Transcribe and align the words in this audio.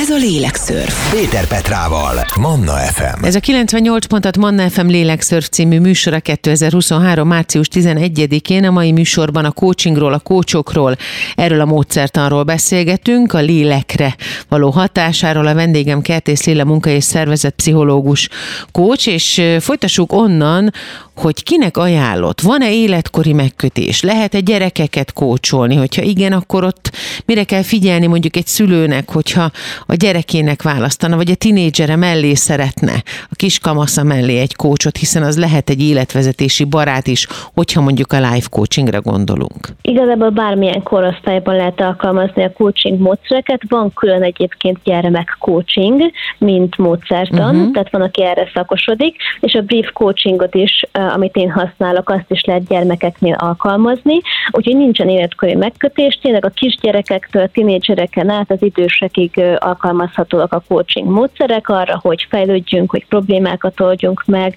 Ez 0.00 0.10
a 0.10 0.16
Lélekszörf. 0.16 1.12
Péter 1.12 1.46
Petrával, 1.46 2.24
Manna 2.40 2.72
FM. 2.72 3.24
Ez 3.24 3.34
a 3.34 3.40
98 3.40 4.06
pontat 4.06 4.36
Manna 4.36 4.70
FM 4.70 4.86
Lélekszörf 4.86 5.48
című 5.48 5.80
műsora 5.80 6.20
2023. 6.20 7.28
március 7.28 7.68
11-én. 7.72 8.64
A 8.64 8.70
mai 8.70 8.92
műsorban 8.92 9.44
a 9.44 9.50
coachingról, 9.50 10.12
a 10.12 10.18
kócsokról, 10.18 10.96
erről 11.34 11.60
a 11.60 11.64
módszertanról 11.64 12.42
beszélgetünk, 12.42 13.32
a 13.32 13.38
lélekre 13.38 14.16
való 14.48 14.70
hatásáról. 14.70 15.46
A 15.46 15.54
vendégem 15.54 16.00
Kertész 16.00 16.44
Lilla 16.44 16.64
munka 16.64 16.90
és 16.90 17.04
szervezet 17.04 17.54
pszichológus 17.54 18.28
kócs, 18.72 19.06
és 19.06 19.42
folytassuk 19.60 20.12
onnan, 20.12 20.72
hogy 21.20 21.42
kinek 21.42 21.76
ajánlott, 21.76 22.40
van-e 22.40 22.72
életkori 22.72 23.32
megkötés, 23.32 24.02
lehet-e 24.02 24.40
gyerekeket 24.40 25.12
kócsolni, 25.12 25.76
hogyha 25.76 26.02
igen, 26.02 26.32
akkor 26.32 26.64
ott 26.64 26.90
mire 27.26 27.44
kell 27.44 27.62
figyelni 27.62 28.06
mondjuk 28.06 28.36
egy 28.36 28.46
szülőnek, 28.46 29.10
hogyha 29.10 29.50
a 29.86 29.94
gyerekének 29.94 30.62
választana, 30.62 31.16
vagy 31.16 31.30
a 31.30 31.34
tinédzsere 31.34 31.96
mellé 31.96 32.34
szeretne, 32.34 33.02
a 33.22 33.34
kiskamasza 33.34 34.02
mellé 34.02 34.38
egy 34.38 34.56
kócsot, 34.56 34.96
hiszen 34.96 35.22
az 35.22 35.38
lehet 35.38 35.70
egy 35.70 35.82
életvezetési 35.82 36.64
barát 36.64 37.06
is, 37.06 37.26
hogyha 37.54 37.80
mondjuk 37.80 38.12
a 38.12 38.20
life 38.20 38.48
coachingra 38.50 39.00
gondolunk. 39.00 39.68
Igazából 39.82 40.30
bármilyen 40.30 40.82
korosztályban 40.82 41.56
lehet 41.56 41.80
alkalmazni 41.80 42.44
a 42.44 42.52
coaching 42.52 43.00
módszereket, 43.00 43.60
van 43.68 43.92
külön 43.92 44.22
egyébként 44.22 44.78
gyermek 44.84 45.36
coaching, 45.38 46.02
mint 46.38 46.78
módszertan, 46.78 47.54
uh-huh. 47.56 47.72
tehát 47.72 47.90
van, 47.90 48.02
aki 48.02 48.22
erre 48.24 48.50
szakosodik, 48.54 49.16
és 49.40 49.54
a 49.54 49.60
brief 49.60 49.90
coachingot 49.92 50.54
is, 50.54 50.84
amit 51.10 51.36
én 51.36 51.50
használok, 51.50 52.08
azt 52.08 52.30
is 52.30 52.44
lehet 52.44 52.66
gyermekeknél 52.66 53.34
alkalmazni, 53.34 54.20
úgyhogy 54.50 54.76
nincsen 54.76 55.08
életkori 55.08 55.54
megkötés, 55.54 56.18
tényleg 56.22 56.44
a 56.44 56.48
kisgyerekektől, 56.48 57.48
tinédzsereken 57.48 58.28
át 58.28 58.50
az 58.50 58.62
idősekig 58.62 59.40
alkalmazhatóak 59.58 60.52
a 60.52 60.62
coaching 60.68 61.08
módszerek 61.08 61.68
arra, 61.68 61.98
hogy 62.02 62.26
fejlődjünk, 62.30 62.90
hogy 62.90 63.06
problémákat 63.06 63.80
oldjunk 63.80 64.22
meg, 64.26 64.54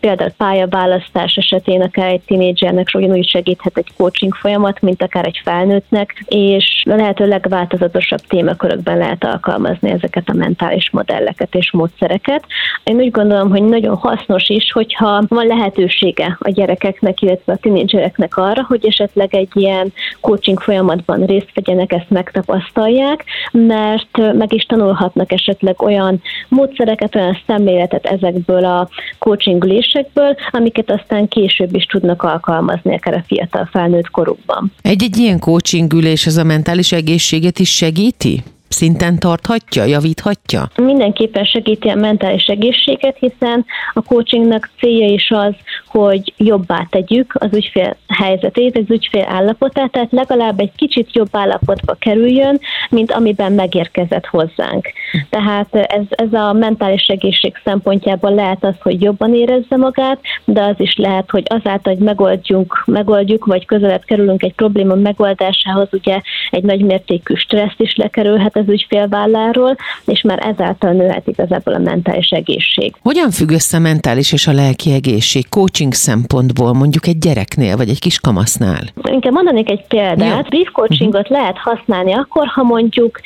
például 0.00 0.30
pályaválasztás 0.36 1.34
esetén 1.36 1.82
akár 1.82 2.08
egy 2.08 2.22
tinédzsernek 2.26 2.88
ugyanúgy 2.94 3.28
segíthet 3.28 3.78
egy 3.78 3.92
coaching 3.96 4.34
folyamat, 4.34 4.80
mint 4.80 5.02
akár 5.02 5.26
egy 5.26 5.40
felnőttnek, 5.44 6.24
és 6.28 6.82
a 6.90 6.94
lehető 6.94 7.26
legváltozatosabb 7.26 8.20
témakörökben 8.20 8.98
lehet 8.98 9.24
alkalmazni 9.24 9.90
ezeket 9.90 10.28
a 10.28 10.34
mentális 10.34 10.90
modelleket 10.90 11.54
és 11.54 11.72
módszereket. 11.72 12.44
Én 12.84 12.96
úgy 12.96 13.10
gondolom, 13.10 13.50
hogy 13.50 13.62
nagyon 13.62 13.96
hasznos 13.96 14.48
is, 14.48 14.72
hogyha 14.72 15.22
van 15.28 15.46
lehetősége 15.76 16.36
a 16.40 16.50
gyerekeknek, 16.50 17.20
illetve 17.20 17.52
a 17.52 17.56
tinédzsereknek 17.56 18.36
arra, 18.36 18.64
hogy 18.68 18.86
esetleg 18.86 19.34
egy 19.34 19.48
ilyen 19.52 19.92
coaching 20.20 20.60
folyamatban 20.60 21.26
részt 21.26 21.50
vegyenek, 21.54 21.92
ezt 21.92 22.10
megtapasztalják, 22.10 23.24
mert 23.52 24.34
meg 24.34 24.52
is 24.52 24.64
tanulhatnak 24.64 25.32
esetleg 25.32 25.82
olyan 25.82 26.22
módszereket, 26.48 27.14
olyan 27.14 27.38
szemléletet 27.46 28.06
ezekből 28.06 28.64
a 28.64 28.88
coaching 29.18 29.64
ülésekből, 29.64 30.36
amiket 30.50 30.90
aztán 30.90 31.28
később 31.28 31.74
is 31.74 31.84
tudnak 31.84 32.22
alkalmazni 32.22 32.94
akár 32.94 33.14
a 33.14 33.24
fiatal 33.26 33.68
felnőtt 33.72 34.10
korukban. 34.10 34.72
Egy-egy 34.82 35.16
ilyen 35.16 35.38
coaching 35.38 35.92
ülés 35.92 36.26
az 36.26 36.36
a 36.36 36.44
mentális 36.44 36.92
egészséget 36.92 37.58
is 37.58 37.74
segíti? 37.74 38.42
Szinten 38.68 39.18
tarthatja, 39.18 39.84
javíthatja? 39.84 40.68
Mindenképpen 40.76 41.44
segíti 41.44 41.88
a 41.88 41.94
mentális 41.94 42.44
egészséget, 42.44 43.16
hiszen 43.18 43.64
a 43.92 44.02
coachingnak 44.02 44.70
célja 44.78 45.06
is 45.06 45.30
az, 45.30 45.54
hogy 45.86 46.32
jobbá 46.36 46.86
tegyük 46.90 47.34
az 47.38 47.48
ügyfél 47.52 47.96
helyzetét, 48.08 48.78
az 48.78 48.90
ügyfél 48.90 49.26
állapotát, 49.28 49.90
tehát 49.90 50.12
legalább 50.12 50.60
egy 50.60 50.72
kicsit 50.76 51.14
jobb 51.14 51.28
állapotba 51.32 51.94
kerüljön, 51.98 52.60
mint 52.90 53.12
amiben 53.12 53.52
megérkezett 53.52 54.26
hozzánk. 54.26 54.92
Tehát 55.30 55.74
ez, 55.74 56.04
ez 56.08 56.32
a 56.32 56.52
mentális 56.52 57.06
egészség 57.06 57.60
szempontjából 57.64 58.34
lehet 58.34 58.64
az, 58.64 58.74
hogy 58.80 59.02
jobban 59.02 59.34
érezze 59.34 59.76
magát, 59.76 60.20
de 60.44 60.62
az 60.62 60.74
is 60.76 60.96
lehet, 60.96 61.30
hogy 61.30 61.44
azáltal, 61.48 61.94
hogy 61.94 62.04
megoldjunk, 62.04 62.82
megoldjuk, 62.86 63.44
vagy 63.44 63.66
közelebb 63.66 64.04
kerülünk 64.04 64.42
egy 64.42 64.54
probléma 64.54 64.94
megoldásához, 64.94 65.88
ugye 65.92 66.20
egy 66.50 66.62
nagy 66.62 66.80
mértékű 66.80 67.34
stresszt 67.34 67.80
is 67.80 67.96
lekerülhet 67.96 68.55
az 68.56 68.68
ügyfél 68.68 69.08
válláról, 69.08 69.76
és 70.04 70.22
már 70.22 70.46
ezáltal 70.46 70.92
nőhet 70.92 71.26
igazából 71.26 71.74
a 71.74 71.78
mentális 71.78 72.28
egészség. 72.28 72.94
Hogyan 73.02 73.30
függ 73.30 73.50
össze 73.50 73.76
a 73.76 73.80
mentális 73.80 74.32
és 74.32 74.46
a 74.46 74.52
lelki 74.52 74.92
egészség 74.92 75.48
coaching 75.48 75.92
szempontból, 75.92 76.72
mondjuk 76.72 77.06
egy 77.06 77.18
gyereknél, 77.18 77.76
vagy 77.76 77.88
egy 77.88 77.98
kiskamasznál? 77.98 78.80
Inkább 79.10 79.32
mondanék 79.32 79.70
egy 79.70 79.86
példát. 79.86 80.48
Brief 80.48 80.70
coachingot 80.72 81.20
uh-huh. 81.20 81.38
lehet 81.38 81.58
használni 81.58 82.12
akkor, 82.12 82.46
ha 82.46 82.62
mondjuk 82.62 83.20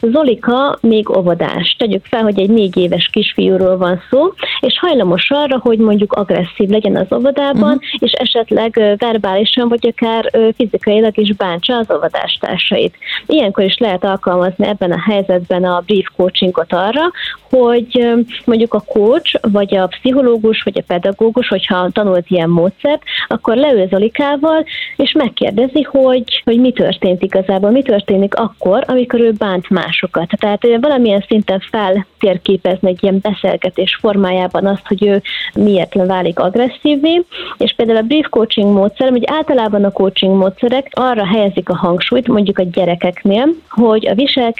Zolika 0.00 0.78
még 0.80 1.16
óvodás. 1.16 1.76
Tegyük 1.78 2.04
fel, 2.04 2.22
hogy 2.22 2.40
egy 2.40 2.50
négy 2.50 2.76
éves 2.76 3.08
kisfiúról 3.12 3.76
van 3.76 4.00
szó, 4.10 4.32
és 4.60 4.78
hajlamos 4.78 5.30
arra, 5.30 5.58
hogy 5.62 5.78
mondjuk 5.78 6.12
agresszív 6.12 6.68
legyen 6.68 6.96
az 6.96 7.16
óvodában, 7.18 7.72
uh-huh. 7.72 7.82
és 7.98 8.12
esetleg 8.12 8.96
verbálisan, 8.98 9.68
vagy 9.68 9.94
akár 9.96 10.30
fizikailag 10.56 11.18
is 11.18 11.32
bántsa 11.32 11.76
az 11.76 11.90
óvodástársait. 11.96 12.96
Ilyenkor 13.26 13.64
is 13.64 13.76
lehet 13.78 14.04
alkalmazni 14.04 14.66
ebben 14.80 14.92
a 14.92 15.02
helyzetben 15.10 15.64
a 15.64 15.82
brief 15.86 16.06
coachingot 16.16 16.72
arra, 16.72 17.10
hogy 17.50 18.08
mondjuk 18.44 18.74
a 18.74 18.80
coach, 18.80 19.34
vagy 19.52 19.76
a 19.76 19.86
pszichológus, 19.86 20.62
vagy 20.62 20.78
a 20.78 20.84
pedagógus, 20.86 21.48
hogyha 21.48 21.90
tanult 21.92 22.24
ilyen 22.28 22.48
módszert, 22.48 23.02
akkor 23.28 23.56
leül 23.56 23.88
Zolikával, 23.88 24.64
és 24.96 25.12
megkérdezi, 25.12 25.82
hogy, 25.82 26.42
hogy 26.44 26.60
mi 26.60 26.72
történt 26.72 27.22
igazából, 27.22 27.70
mi 27.70 27.82
történik 27.82 28.34
akkor, 28.34 28.84
amikor 28.86 29.20
ő 29.20 29.32
bánt 29.32 29.70
másokat. 29.70 30.28
Tehát 30.38 30.66
valamilyen 30.80 31.24
szinten 31.28 31.62
feltérképezni 31.70 32.88
egy 32.88 33.02
ilyen 33.02 33.18
beszélgetés 33.22 33.98
formájában 34.00 34.66
azt, 34.66 34.86
hogy 34.86 35.06
ő 35.06 35.22
miért 35.54 35.94
válik 35.94 36.38
agresszívvé, 36.38 37.24
és 37.58 37.74
például 37.76 37.98
a 37.98 38.02
brief 38.02 38.26
coaching 38.30 38.72
módszer, 38.72 39.10
hogy 39.10 39.24
általában 39.26 39.84
a 39.84 39.90
coaching 39.90 40.36
módszerek 40.36 40.88
arra 40.92 41.26
helyezik 41.26 41.68
a 41.68 41.76
hangsúlyt, 41.76 42.28
mondjuk 42.28 42.58
a 42.58 42.64
gyerekeknél, 42.72 43.48
hogy 43.68 44.06
a 44.06 44.14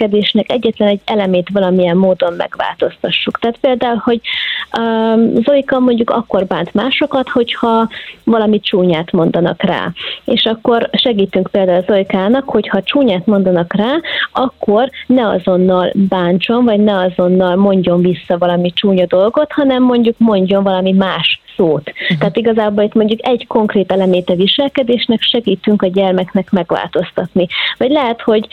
viselkedésnek 0.07 0.51
egyetlen 0.51 0.87
egy 0.87 1.01
elemét 1.05 1.49
valamilyen 1.53 1.97
módon 1.97 2.33
megváltoztassuk. 2.33 3.39
Tehát 3.39 3.57
például, 3.57 4.01
hogy 4.03 4.21
um, 4.79 5.35
Zolika 5.43 5.79
mondjuk 5.79 6.09
akkor 6.09 6.45
bánt 6.45 6.73
másokat, 6.73 7.29
hogyha 7.29 7.89
valami 8.23 8.59
csúnyát 8.59 9.11
mondanak 9.11 9.63
rá. 9.63 9.91
És 10.25 10.45
akkor 10.45 10.89
segítünk 10.93 11.49
például 11.51 11.83
Zolikának, 11.87 12.49
hogyha 12.49 12.83
csúnyát 12.83 13.25
mondanak 13.25 13.73
rá, 13.73 13.93
akkor 14.31 14.89
ne 15.07 15.27
azonnal 15.27 15.91
bántson, 15.93 16.65
vagy 16.65 16.79
ne 16.79 16.97
azonnal 16.97 17.55
mondjon 17.55 18.01
vissza 18.01 18.37
valami 18.37 18.71
csúnya 18.71 19.05
dolgot, 19.05 19.51
hanem 19.51 19.83
mondjuk 19.83 20.15
mondjon 20.17 20.63
valami 20.63 20.91
más 20.91 21.41
szót. 21.57 21.89
Uh-huh. 21.89 22.17
Tehát 22.17 22.37
igazából 22.37 22.83
itt 22.83 22.93
mondjuk 22.93 23.27
egy 23.27 23.47
konkrét 23.47 23.91
elemét 23.91 24.29
a 24.29 24.35
viselkedésnek 24.35 25.21
segítünk 25.21 25.81
a 25.81 25.87
gyermeknek 25.87 26.51
megváltoztatni. 26.51 27.47
Vagy 27.77 27.91
lehet, 27.91 28.21
hogy 28.21 28.47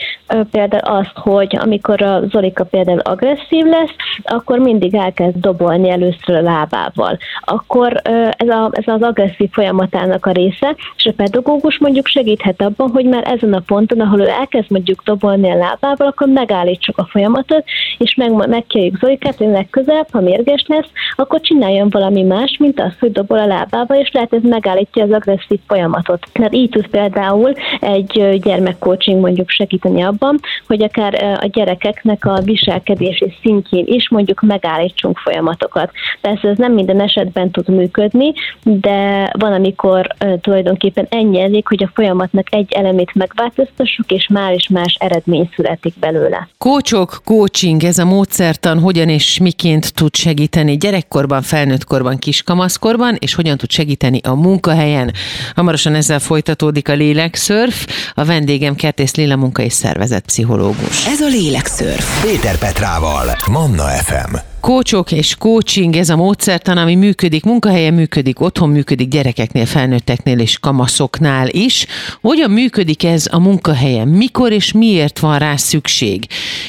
például 0.51 0.99
azt, 0.99 1.13
hogy 1.13 1.44
amikor 1.53 2.01
a 2.01 2.21
Zolika 2.29 2.63
például 2.63 2.99
agresszív 2.99 3.65
lesz, 3.65 3.95
akkor 4.23 4.59
mindig 4.59 4.95
elkezd 4.95 5.37
dobolni 5.37 5.89
először 5.89 6.35
a 6.35 6.41
lábával. 6.41 7.17
Akkor 7.39 8.01
ez, 8.37 8.47
a, 8.47 8.69
ez 8.71 8.87
az 8.87 9.01
agresszív 9.01 9.49
folyamatának 9.51 10.25
a 10.25 10.31
része, 10.31 10.75
és 10.97 11.05
a 11.05 11.13
pedagógus 11.15 11.77
mondjuk 11.77 12.07
segíthet 12.07 12.61
abban, 12.61 12.89
hogy 12.89 13.05
már 13.05 13.23
ezen 13.27 13.53
a 13.53 13.63
ponton, 13.65 13.99
ahol 13.99 14.19
ő 14.19 14.27
elkezd 14.27 14.71
mondjuk 14.71 15.03
dobolni 15.03 15.49
a 15.49 15.55
lábával, 15.55 16.07
akkor 16.07 16.27
megállítsuk 16.27 16.97
a 16.97 17.07
folyamatot, 17.09 17.63
és 17.97 18.15
meg, 18.15 18.47
megkérjük 18.47 18.99
Zolikát, 18.99 19.37
hogy 19.37 19.47
legközelebb, 19.47 20.07
ha 20.11 20.21
mérges 20.21 20.65
lesz, 20.67 20.89
akkor 21.15 21.41
csináljon 21.41 21.89
valami 21.89 22.23
más, 22.23 22.57
mint 22.59 22.79
az, 22.79 22.93
hogy 22.99 23.11
dobol 23.11 23.39
a 23.39 23.45
lábába, 23.45 23.99
és 23.99 24.11
lehet 24.11 24.33
ez 24.33 24.41
megállítja 24.43 25.03
az 25.03 25.11
agresszív 25.11 25.59
folyamatot. 25.67 26.27
Tehát 26.31 26.55
így 26.55 26.69
tud 26.69 26.87
például 26.87 27.53
egy 27.79 28.39
gyermekcoaching 28.41 29.21
mondjuk 29.21 29.49
segíteni 29.49 30.01
abban, 30.01 30.39
hogy 30.67 30.83
akár 30.83 31.34
a 31.35 31.47
gyerekeknek 31.47 32.25
a 32.25 32.41
viselkedési 32.43 33.33
szintjén 33.41 33.85
is 33.87 34.09
mondjuk 34.09 34.41
megállítsunk 34.41 35.17
folyamatokat. 35.17 35.91
Persze 36.21 36.47
ez 36.47 36.57
nem 36.57 36.73
minden 36.73 37.01
esetben 37.01 37.51
tud 37.51 37.69
működni, 37.69 38.33
de 38.63 39.29
van, 39.39 39.53
amikor 39.53 40.07
tulajdonképpen 40.41 41.07
ennyi 41.09 41.41
elég, 41.41 41.67
hogy 41.67 41.83
a 41.83 41.91
folyamatnak 41.93 42.53
egy 42.53 42.71
elemét 42.71 43.13
megváltoztassuk, 43.13 44.11
és 44.11 44.27
már 44.27 44.53
is 44.53 44.67
más 44.67 44.97
eredmény 44.99 45.49
születik 45.55 45.93
belőle. 45.99 46.47
Kócsok, 46.57 47.21
coaching, 47.23 47.83
ez 47.83 47.97
a 47.97 48.05
módszertan 48.05 48.79
hogyan 48.79 49.09
és 49.09 49.39
miként 49.39 49.93
tud 49.93 50.15
segíteni 50.15 50.77
gyerekkorban, 50.77 51.41
felnőttkorban, 51.41 52.17
kiskamaszkorban, 52.17 53.15
és 53.19 53.33
hogyan 53.33 53.57
tud 53.57 53.71
segíteni 53.71 54.19
a 54.23 54.35
munkahelyen. 54.35 55.11
Hamarosan 55.55 55.95
ezzel 55.95 56.19
folytatódik 56.19 56.89
a 56.89 56.93
lélekszörf. 56.93 57.87
A 58.13 58.25
vendégem 58.25 58.75
Kertész 58.75 59.15
Lilla 59.15 59.35
munka 59.35 59.61
és 59.61 59.73
szervezet 59.73 60.25
pszichológus. 60.25 61.07
Ez 61.07 61.21
a 61.21 61.24
Lélekszörf. 61.29 62.21
Péter 62.21 62.57
Petrával, 62.57 63.37
Manna 63.47 63.91
FM. 63.91 64.54
Kócsok 64.65 65.11
és 65.11 65.35
coaching, 65.35 65.95
ez 65.95 66.09
a 66.09 66.15
módszertan, 66.15 66.77
ami 66.77 66.95
működik 66.95 67.43
munkahelyen, 67.43 67.93
működik 67.93 68.39
otthon, 68.41 68.69
működik 68.69 69.07
gyerekeknél, 69.07 69.65
felnőtteknél 69.65 70.39
és 70.39 70.59
kamaszoknál 70.59 71.47
is. 71.47 71.85
Hogyan 72.21 72.51
működik 72.51 73.03
ez 73.03 73.27
a 73.31 73.39
munkahelyen? 73.39 74.07
Mikor 74.07 74.51
és 74.51 74.73
miért 74.73 75.19
van 75.19 75.39
rá 75.39 75.55
szükség? 75.55 76.25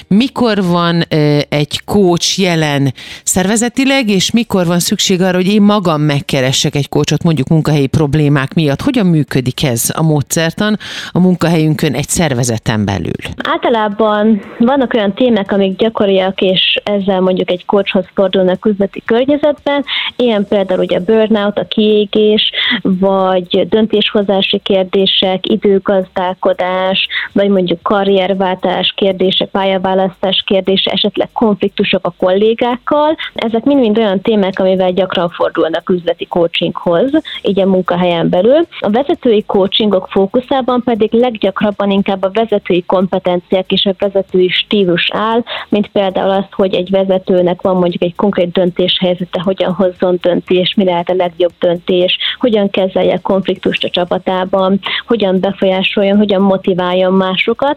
Mikor 0.08 0.64
van 0.64 1.02
egy 1.48 1.80
coach 1.84 2.40
jelen 2.40 2.94
szervezetileg, 3.24 4.08
és 4.08 4.30
mikor 4.30 4.66
van 4.66 4.78
szükség 4.78 5.20
arra, 5.20 5.36
hogy 5.36 5.48
én 5.48 5.62
magam 5.62 6.00
megkeressek 6.00 6.74
egy 6.74 6.88
coachot 6.88 7.22
mondjuk 7.22 7.48
munkahelyi 7.48 7.86
problémák 7.86 8.54
miatt? 8.54 8.80
Hogyan 8.80 9.06
működik 9.06 9.64
ez 9.64 9.92
a 9.94 10.02
módszertan 10.02 10.78
a 11.10 11.18
munkahelyünkön 11.18 11.94
egy 11.94 12.08
szervezeten 12.08 12.84
belül? 12.84 13.20
Általában 13.36 14.42
vannak 14.58 14.94
olyan 14.94 15.14
témák, 15.14 15.52
amik 15.52 15.78
gyakoriak, 15.78 16.40
és 16.40 16.80
ezzel 16.84 17.20
mondjuk 17.20 17.50
egy 17.50 17.64
coachhoz 17.86 18.10
fordulnak 18.14 18.64
üzleti 18.64 19.02
környezetben, 19.04 19.84
ilyen 20.16 20.46
például 20.48 20.80
ugye 20.80 21.00
burnout, 21.00 21.58
a 21.58 21.66
kiégés, 21.66 22.50
vagy 22.82 23.68
döntéshozási 23.68 24.58
kérdések, 24.58 25.48
időgazdálkodás, 25.48 27.08
vagy 27.32 27.48
mondjuk 27.48 27.82
karrierváltás 27.82 28.92
kérdése, 28.96 29.44
pályaválasztás 29.44 30.42
kérdése, 30.46 30.90
esetleg 30.90 31.28
konfliktusok 31.32 32.06
a 32.06 32.14
kollégákkal. 32.18 33.16
Ezek 33.34 33.64
mind-mind 33.64 33.98
olyan 33.98 34.20
témák, 34.20 34.58
amivel 34.58 34.92
gyakran 34.92 35.28
fordulnak 35.28 35.88
üzleti 35.90 36.26
coachinghoz, 36.26 37.10
így 37.42 37.60
a 37.60 37.66
munkahelyen 37.66 38.28
belül. 38.28 38.66
A 38.80 38.90
vezetői 38.90 39.44
coachingok 39.46 40.08
fókuszában 40.10 40.82
pedig 40.82 41.12
leggyakrabban 41.12 41.90
inkább 41.90 42.22
a 42.22 42.30
vezetői 42.32 42.84
kompetenciák 42.86 43.72
és 43.72 43.84
a 43.84 43.94
vezetői 43.98 44.48
stílus 44.48 45.08
áll, 45.12 45.42
mint 45.68 45.88
például 45.88 46.30
azt, 46.30 46.52
hogy 46.52 46.74
egy 46.74 46.90
vezetőnek 46.90 47.62
van 47.62 47.75
mondjuk 47.78 48.02
egy 48.02 48.14
konkrét 48.14 48.52
döntéshelyzete, 48.52 49.40
hogyan 49.40 49.72
hozzon 49.72 50.18
döntés, 50.22 50.74
mi 50.76 50.84
lehet 50.84 51.10
a 51.10 51.14
legjobb 51.14 51.52
döntés, 51.58 52.16
hogyan 52.38 52.70
kezelje 52.70 53.18
konfliktust 53.18 53.84
a 53.84 53.90
csapatában, 53.90 54.80
hogyan 55.06 55.40
befolyásoljon, 55.40 56.16
hogyan 56.16 56.42
motiváljon 56.42 57.12
másokat, 57.12 57.76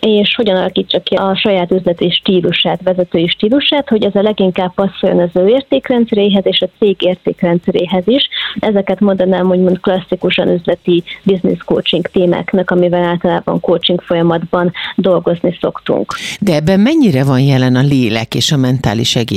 és 0.00 0.34
hogyan 0.34 0.56
alakítsa 0.56 1.00
ki 1.00 1.14
a 1.14 1.36
saját 1.36 1.70
üzleti 1.70 2.10
stílusát, 2.10 2.82
vezetői 2.82 3.28
stílusát, 3.28 3.88
hogy 3.88 4.04
ez 4.04 4.14
a 4.14 4.22
leginkább 4.22 4.74
passzoljon 4.74 5.20
az 5.20 5.42
ő 5.42 5.48
értékrendszeréhez 5.48 6.46
és 6.46 6.60
a 6.60 6.68
cég 6.78 6.96
értékrendszeréhez 7.02 8.06
is. 8.06 8.28
Ezeket 8.58 9.00
mondanám 9.00 9.50
úgymond 9.50 9.80
klasszikusan 9.80 10.48
üzleti 10.48 11.02
business 11.22 11.58
coaching 11.64 12.06
témáknak, 12.06 12.70
amivel 12.70 13.02
általában 13.02 13.60
coaching 13.60 14.00
folyamatban 14.00 14.72
dolgozni 14.96 15.56
szoktunk. 15.60 16.14
De 16.40 16.54
ebben 16.54 16.80
mennyire 16.80 17.24
van 17.24 17.40
jelen 17.40 17.76
a 17.76 17.82
lélek 17.82 18.34
és 18.34 18.52
a 18.52 18.56
mentális 18.56 19.16
egészség? 19.16 19.27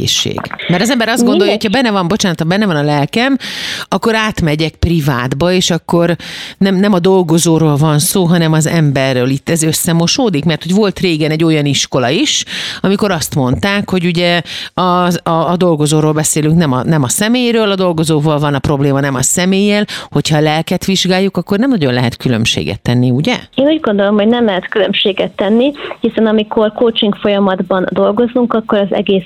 Mert 0.68 0.82
az 0.82 0.90
ember 0.90 1.08
azt 1.08 1.26
gondolja, 1.26 1.52
hogy 1.52 1.64
ha 1.64 1.70
benne 1.70 1.92
van, 1.92 2.08
bocsánat, 2.08 2.40
ha 2.40 2.46
benne 2.46 2.66
van 2.66 2.76
a 2.76 2.84
lelkem, 2.84 3.38
akkor 3.88 4.16
átmegyek 4.16 4.74
privátba, 4.74 5.52
és 5.52 5.70
akkor 5.70 6.16
nem, 6.58 6.76
nem 6.76 6.94
a 6.94 7.00
dolgozóról 7.00 7.76
van 7.76 8.00
szó, 8.00 8.24
hanem 8.24 8.54
az 8.54 8.68
emberről. 8.68 9.30
Itt 9.30 9.50
ez 9.50 9.64
összemosódik, 9.64 10.46
mert 10.46 10.64
hogy 10.64 10.74
volt 10.74 11.00
régen 11.00 11.32
egy 11.32 11.44
olyan 11.44 11.66
iskola 11.66 12.10
is, 12.10 12.46
amikor 12.82 13.12
azt 13.12 13.36
mondták, 13.36 13.90
hogy 13.90 14.06
ugye 14.06 14.42
a, 14.74 14.82
a, 14.82 15.52
a 15.52 15.56
dolgozóról 15.58 16.14
beszélünk, 16.14 16.58
nem 16.58 16.72
a, 16.72 16.84
nem 16.84 17.04
a 17.04 17.10
személyről, 17.10 17.72
a 17.72 17.76
dolgozóval 17.76 18.40
van 18.40 18.54
a 18.54 18.60
probléma, 18.60 19.00
nem 19.00 19.16
a 19.16 19.22
személlyel, 19.22 19.86
hogyha 20.10 20.38
a 20.38 20.42
lelket 20.42 20.86
vizsgáljuk, 20.86 21.38
akkor 21.38 21.58
nem 21.58 21.70
nagyon 21.70 21.94
lehet 21.94 22.18
különbséget 22.18 22.82
tenni, 22.82 23.10
ugye? 23.10 23.36
Én 23.56 23.68
úgy 23.68 23.80
gondolom, 23.80 24.16
hogy 24.16 24.28
nem 24.28 24.46
lehet 24.46 24.70
különbséget 24.70 25.32
tenni, 25.32 25.72
hiszen 26.00 26.26
amikor 26.26 26.74
coaching 26.74 27.16
folyamatban 27.16 27.88
dolgozunk, 27.92 28.54
akkor 28.54 28.78
az 28.78 28.94
egész 28.94 29.24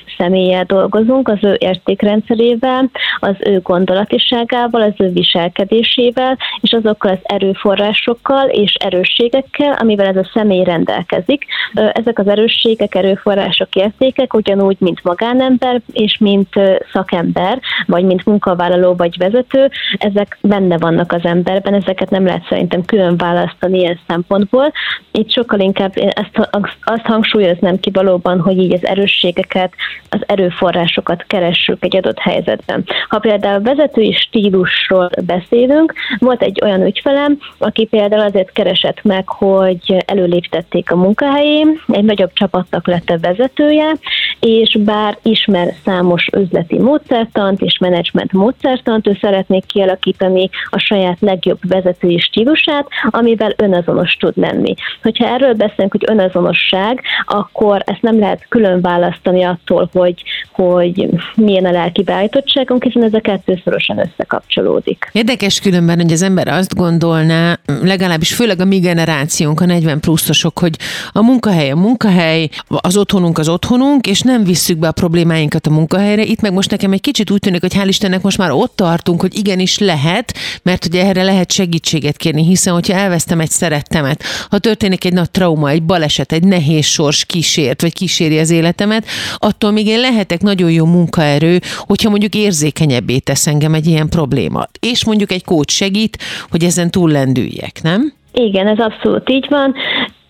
személlyel 0.56 0.63
dolgozunk, 0.63 1.28
az 1.28 1.38
ő 1.42 1.56
értékrendszerével, 1.60 2.90
az 3.19 3.36
ő 3.40 3.60
gondolatiságával, 3.60 4.81
az 4.81 4.94
ő 4.98 5.10
viselkedésével, 5.10 6.38
és 6.62 6.72
azokkal 6.72 7.12
az 7.12 7.19
erőforrásokkal 7.24 8.48
és 8.48 8.74
erősségekkel, 8.74 9.74
amivel 9.74 10.06
ez 10.06 10.16
a 10.16 10.30
személy 10.34 10.63
rendelkezik. 10.63 11.46
Ezek 11.74 12.19
az 12.19 12.28
erősségek, 12.28 12.96
erőforrások, 12.96 13.75
értékek 13.75 14.34
ugyanúgy, 14.34 14.78
mint 14.80 15.04
magánember 15.04 15.81
és 15.92 16.18
mint 16.19 16.50
szakember, 16.92 17.60
vagy 17.86 18.04
mint 18.04 18.25
munkavállaló 18.25 18.94
vagy 18.94 19.18
vezető, 19.18 19.72
ezek 19.98 20.38
benne 20.42 20.78
vannak 20.78 21.12
az 21.12 21.24
emberben, 21.24 21.74
ezeket 21.74 22.10
nem 22.10 22.25
lehet 22.25 22.46
szerintem 22.50 22.86
külön 22.86 23.18
választani 23.18 23.80
ilyen 23.80 24.00
szempontból. 24.08 24.72
Itt 25.12 25.31
sokkal 25.31 25.60
inkább 25.60 25.92
ezt, 25.96 26.50
azt 26.84 27.06
hangsúlyoznám 27.06 27.80
ki 27.80 27.90
valóban, 27.94 28.40
hogy 28.40 28.58
így 28.58 28.74
az 28.74 28.86
erősségeket, 28.86 29.74
az 30.10 30.19
erőforrásokat 30.45 31.24
keressük 31.27 31.83
egy 31.83 31.97
adott 31.97 32.19
helyzetben. 32.19 32.86
Ha 33.09 33.19
például 33.19 33.62
vezetői 33.62 34.13
stílusról 34.13 35.09
beszélünk, 35.25 35.94
volt 36.19 36.42
egy 36.42 36.59
olyan 36.63 36.86
ügyfelem, 36.86 37.38
aki 37.57 37.86
például 37.86 38.21
azért 38.21 38.51
keresett 38.51 39.03
meg, 39.03 39.27
hogy 39.27 39.95
előléptették 40.06 40.92
a 40.92 40.95
munkahelyén, 40.95 41.81
egy 41.88 42.03
nagyobb 42.03 42.33
csapatnak 42.33 42.88
lett 42.88 43.09
a 43.09 43.19
vezetője, 43.21 43.92
és 44.39 44.77
bár 44.80 45.18
ismer 45.21 45.74
számos 45.86 46.27
üzleti 46.38 46.77
módszertant 46.77 47.62
és 47.62 47.77
menedzsment 47.77 48.31
módszertant, 48.31 49.07
ő 49.07 49.18
szeretné 49.21 49.59
kialakítani 49.68 50.50
a 50.69 50.80
saját 50.80 51.18
legjobb 51.19 51.59
vezetői 51.68 52.19
stílusát, 52.19 52.88
amivel 53.09 53.53
önazonos 53.57 54.13
tud 54.13 54.38
lenni. 54.38 54.74
Hogyha 55.01 55.27
erről 55.27 55.53
beszélünk, 55.53 55.91
hogy 55.91 56.06
önazonosság, 56.07 57.01
akkor 57.25 57.81
ezt 57.86 58.01
nem 58.01 58.19
lehet 58.19 58.45
külön 58.50 58.81
választani 58.81 59.44
attól, 59.44 59.89
hogy, 59.94 60.24
hogy 60.52 61.10
milyen 61.36 61.66
a 61.66 61.72
lelki 61.72 62.04
beállítottságunk, 62.04 62.84
hiszen 62.84 63.04
ez 63.04 63.14
a 63.14 63.20
kettő 63.20 63.62
szorosan 63.64 64.00
összekapcsolódik. 64.00 65.10
Érdekes 65.12 65.60
különben, 65.60 66.02
hogy 66.02 66.12
az 66.12 66.22
ember 66.22 66.48
azt 66.48 66.76
gondolná, 66.76 67.60
legalábbis 67.82 68.34
főleg 68.34 68.60
a 68.60 68.66
mi 68.66 68.80
generációnk, 68.80 69.62
a 69.62 69.66
40 69.66 70.00
pluszosok, 70.00 70.60
hogy 70.60 70.76
a 71.12 71.22
munkahely 71.22 71.70
a 71.70 71.76
munkahely, 71.76 72.50
az 72.68 72.98
otthonunk 72.98 73.38
az 73.38 73.50
otthonunk, 73.50 74.08
és 74.08 74.22
nem 74.22 74.44
visszük 74.44 74.78
be 74.78 74.88
a 74.88 74.92
problémáinkat 74.92 75.68
a 75.68 75.70
munkahelyre. 75.70 76.24
Itt 76.24 76.42
meg 76.42 76.54
most 76.54 76.72
nekem 76.72 76.92
egy 76.92 77.02
kicsit 77.02 77.32
úgy 77.32 77.40
tűnik, 77.40 77.62
hogy 77.62 77.74
hál' 77.76 77.88
Istennek 77.88 78.22
most 78.22 78.38
már 78.38 78.52
ott 78.52 78.76
tartunk, 78.76 79.22
hogy 79.22 79.38
igenis 79.38 79.78
lehet, 79.78 80.34
mert 80.64 80.86
ugye 80.86 81.06
erre 81.06 81.24
lehet 81.24 81.52
segítséget 81.52 82.18
kérni, 82.18 82.46
hiszen 82.46 82.74
hogyha 82.74 82.98
elvesztem 82.98 83.40
egy 83.40 83.50
szerettemet, 83.50 84.24
ha 84.50 84.58
történik 84.58 85.06
egy 85.06 85.14
nagy 85.14 85.32
trauma, 85.32 85.70
egy 85.70 85.84
baleset, 85.84 86.32
egy 86.32 86.44
nehéz 86.44 86.86
sors 86.86 87.26
kísért, 87.26 87.82
vagy 87.82 87.94
kíséri 87.94 88.40
az 88.40 88.50
életemet, 88.50 89.06
attól 89.38 89.72
még 89.72 89.88
én 89.88 90.00
lehetek 90.25 90.42
nagyon 90.42 90.72
jó 90.72 90.86
munkaerő, 90.86 91.60
hogyha 91.80 92.10
mondjuk 92.10 92.36
érzékenyebbé 92.36 93.19
tesz 93.19 93.48
engem 93.48 93.74
egy 93.74 93.86
ilyen 93.86 94.10
probléma. 94.10 94.63
És 94.80 95.06
mondjuk 95.06 95.31
egy 95.31 95.44
kócs 95.44 95.72
segít, 95.72 96.18
hogy 96.50 96.63
ezen 96.63 96.92
túl 96.92 97.12
lendüljek, 97.12 97.81
nem? 97.83 98.13
Igen, 98.33 98.68
ez 98.68 98.80
abszolút 98.80 99.30
így 99.30 99.45
van. 99.50 99.75